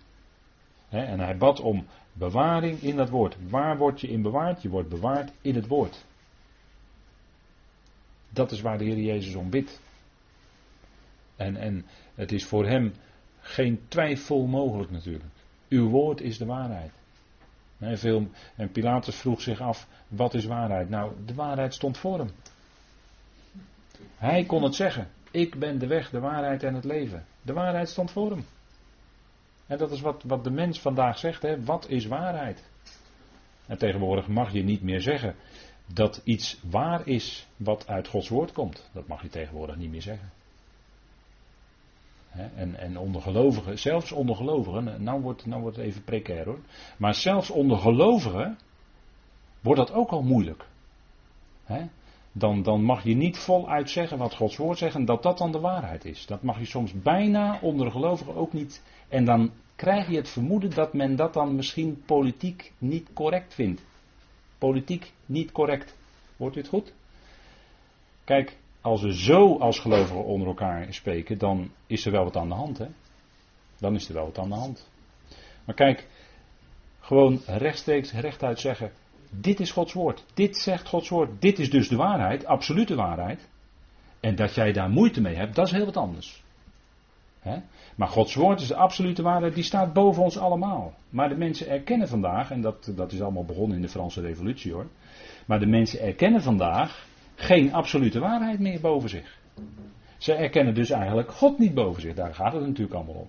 [0.90, 3.36] en hij bad om bewaring in dat woord.
[3.50, 4.62] Waar word je in bewaard?
[4.62, 6.06] Je wordt bewaard in het woord.
[8.30, 9.82] Dat is waar de Heer Jezus om bidt.
[11.36, 11.86] En, en
[12.16, 12.94] het is voor hem
[13.40, 15.34] geen twijfel mogelijk natuurlijk.
[15.70, 16.92] Uw woord is de waarheid.
[18.56, 20.90] En Pilatus vroeg zich af, wat is waarheid?
[20.90, 22.32] Nou, de waarheid stond voor hem.
[24.16, 25.08] Hij kon het zeggen.
[25.32, 27.26] Ik ben de weg, de waarheid en het leven.
[27.42, 28.46] De waarheid stond voor hem.
[29.68, 31.42] En dat is wat, wat de mens vandaag zegt.
[31.42, 31.64] Hè?
[31.64, 32.64] Wat is waarheid?
[33.66, 35.36] En tegenwoordig mag je niet meer zeggen
[35.86, 38.90] dat iets waar is wat uit Gods woord komt.
[38.94, 40.32] Dat mag je tegenwoordig niet meer zeggen.
[42.56, 46.60] En, en onder gelovigen, zelfs onder gelovigen, nou wordt, nou wordt het even precair hoor.
[46.98, 48.58] Maar zelfs onder gelovigen
[49.62, 50.70] wordt dat ook al moeilijk.
[52.32, 55.52] Dan, dan mag je niet voluit zeggen wat Gods woord zegt en dat dat dan
[55.52, 56.26] de waarheid is.
[56.26, 58.84] Dat mag je soms bijna onder gelovigen ook niet.
[59.10, 63.86] En dan krijg je het vermoeden dat men dat dan misschien politiek niet correct vindt.
[64.58, 65.98] Politiek niet correct.
[66.38, 66.94] U het goed?
[68.24, 72.48] Kijk, als we zo als gelovigen onder elkaar spreken, dan is er wel wat aan
[72.48, 72.78] de hand.
[72.78, 72.88] Hè?
[73.80, 74.90] Dan is er wel wat aan de hand.
[75.66, 76.08] Maar kijk,
[77.00, 78.92] gewoon rechtstreeks, rechtuit zeggen:
[79.30, 80.26] Dit is Gods woord.
[80.34, 81.42] Dit zegt Gods woord.
[81.42, 83.50] Dit is dus de waarheid, absolute waarheid.
[84.20, 86.44] En dat jij daar moeite mee hebt, dat is heel wat anders.
[87.40, 87.58] Hè?
[87.96, 90.94] Maar Gods woord is de absolute waarheid, die staat boven ons allemaal.
[91.10, 94.74] Maar de mensen erkennen vandaag, en dat, dat is allemaal begonnen in de Franse Revolutie
[94.74, 94.88] hoor.
[95.46, 97.06] Maar de mensen erkennen vandaag
[97.42, 99.40] geen absolute waarheid meer boven zich.
[100.18, 102.14] Ze erkennen dus eigenlijk God niet boven zich.
[102.14, 103.28] Daar gaat het natuurlijk allemaal om.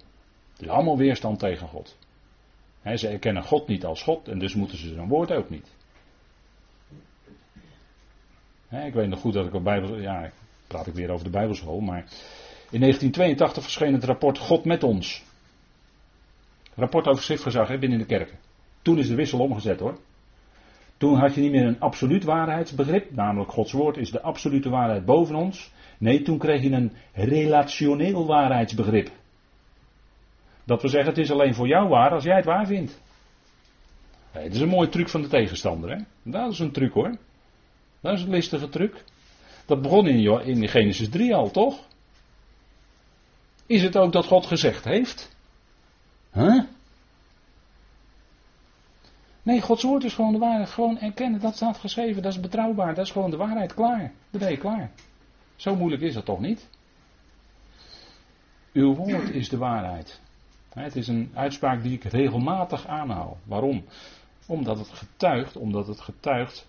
[0.52, 1.96] Het is allemaal weerstand tegen God.
[2.94, 5.70] ze erkennen God niet als God en dus moeten ze zijn woord ook niet.
[8.70, 9.98] ik weet nog goed dat ik op Bijbel.
[9.98, 10.30] Ja,
[10.66, 12.04] praat ik weer over de Bijbelschool, maar.
[12.70, 15.24] In 1982 verscheen het rapport God met ons.
[16.74, 18.38] Rapport over schriftgezag binnen de kerken.
[18.82, 19.98] Toen is de wissel omgezet hoor.
[21.02, 25.04] Toen had je niet meer een absoluut waarheidsbegrip, namelijk Gods woord is de absolute waarheid
[25.04, 25.72] boven ons.
[25.98, 29.10] Nee, toen kreeg je een relationeel waarheidsbegrip.
[30.64, 33.00] Dat we zeggen, het is alleen voor jou waar als jij het waar vindt.
[34.34, 35.90] Nee, dat is een mooie truc van de tegenstander.
[35.90, 36.02] Hè?
[36.22, 37.16] Dat is een truc hoor.
[38.00, 39.04] Dat is een listige truc.
[39.66, 41.86] Dat begon in, in Genesis 3 al, toch?
[43.66, 45.36] Is het ook dat God gezegd heeft?
[46.32, 46.62] Huh?
[49.42, 50.70] Nee, Gods woord is gewoon de waarheid.
[50.70, 54.12] Gewoon erkennen, dat staat geschreven, dat is betrouwbaar, dat is gewoon de waarheid, klaar.
[54.30, 54.90] Dan ben je klaar.
[55.56, 56.68] Zo moeilijk is dat toch niet?
[58.72, 60.20] Uw woord is de waarheid.
[60.72, 63.38] Het is een uitspraak die ik regelmatig aanhaal.
[63.44, 63.84] Waarom?
[64.46, 66.68] Omdat het getuigt, omdat het getuigt,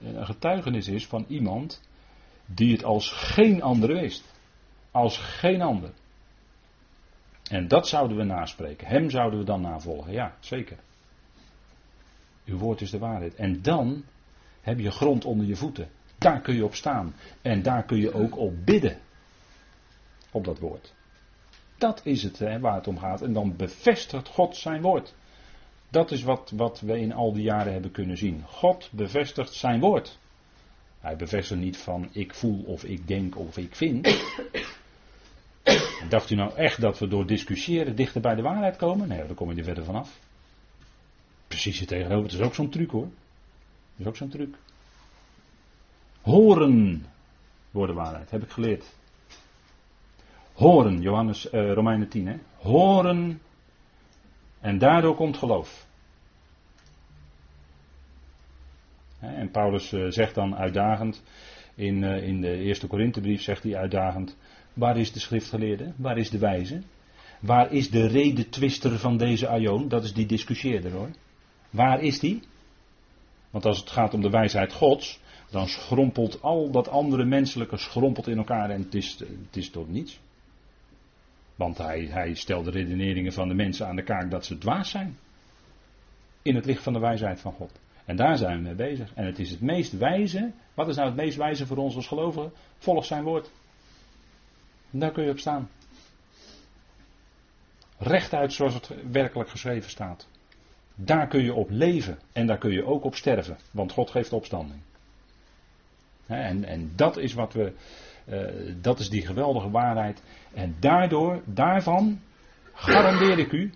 [0.00, 1.82] eh, een getuigenis is van iemand
[2.46, 4.34] die het als geen andere wist.
[4.90, 5.90] Als geen ander.
[7.50, 8.86] En dat zouden we naspreken.
[8.86, 10.78] Hem zouden we dan navolgen, ja, zeker.
[12.46, 13.34] Uw woord is de waarheid.
[13.34, 14.04] En dan
[14.60, 15.88] heb je grond onder je voeten.
[16.18, 17.14] Daar kun je op staan.
[17.42, 18.98] En daar kun je ook op bidden.
[20.30, 20.94] Op dat woord.
[21.78, 23.22] Dat is het hè, waar het om gaat.
[23.22, 25.14] En dan bevestigt God zijn woord.
[25.88, 28.42] Dat is wat, wat we in al die jaren hebben kunnen zien.
[28.46, 30.18] God bevestigt zijn woord.
[31.00, 34.04] Hij bevestigt niet van ik voel of ik denk of ik vind.
[36.08, 39.08] Dacht u nou echt dat we door discussiëren dichter bij de waarheid komen?
[39.08, 40.18] Nee, daar kom je er verder vanaf.
[41.56, 42.22] Precies het tegenover.
[42.22, 43.04] Het is ook zo'n truc hoor.
[43.04, 44.54] Het is ook zo'n truc.
[46.20, 47.06] Horen
[47.70, 48.94] wordt de waarheid, heb ik geleerd.
[50.52, 52.36] Horen, Johannes, uh, Romeinen 10, hè.
[52.56, 53.40] Horen
[54.60, 55.86] en daardoor komt geloof.
[59.18, 61.22] En Paulus eh, zegt dan uitdagend,
[61.74, 64.36] in, uh, in de eerste Korinthebrief zegt hij uitdagend,
[64.72, 66.82] waar is de schriftgeleerde, waar is de wijze?
[67.40, 69.88] Waar is de redetwister van deze aion?
[69.88, 71.10] Dat is die discussieerder hoor.
[71.76, 72.42] Waar is die?
[73.50, 75.20] Want als het gaat om de wijsheid Gods,
[75.50, 79.88] dan schrompelt al dat andere menselijke schrompelt in elkaar en het is, het is tot
[79.88, 80.20] niets.
[81.54, 84.90] Want hij, hij stelt de redeneringen van de mensen aan de kaak dat ze dwaas
[84.90, 85.18] zijn.
[86.42, 87.80] in het licht van de wijsheid van God.
[88.04, 89.14] En daar zijn we mee bezig.
[89.14, 90.52] En het is het meest wijze.
[90.74, 92.52] Wat is nou het meest wijze voor ons als gelovigen?
[92.78, 93.50] Volg zijn woord.
[94.90, 95.68] En daar kun je op staan.
[97.98, 100.28] Rechtuit zoals het werkelijk geschreven staat.
[100.96, 104.32] Daar kun je op leven en daar kun je ook op sterven, want God geeft
[104.32, 104.80] opstanding.
[106.26, 107.72] En, en dat is wat we,
[108.28, 110.22] uh, dat is die geweldige waarheid.
[110.54, 112.20] En daardoor, daarvan,
[112.72, 113.72] garandeer ik u,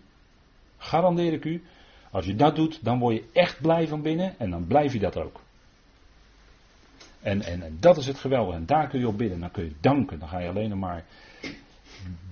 [0.77, 1.63] garandeer ik u,
[2.11, 4.99] als je dat doet, dan word je echt blij van binnen en dan blijf je
[4.99, 5.41] dat ook.
[7.21, 8.57] En, en, dat is het geweldige.
[8.57, 9.41] En daar kun je op bidden.
[9.41, 10.19] Dan kun je danken.
[10.19, 11.05] Dan ga je alleen maar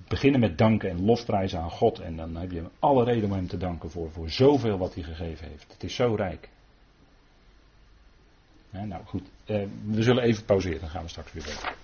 [0.08, 1.98] beginnen met danken en lofprijzen aan God.
[1.98, 5.02] En dan heb je alle reden om hem te danken voor, voor zoveel wat hij
[5.02, 5.72] gegeven heeft.
[5.72, 6.48] Het is zo rijk.
[8.70, 11.76] nou goed, eh, we zullen even pauzeren, dan gaan we straks weer verder.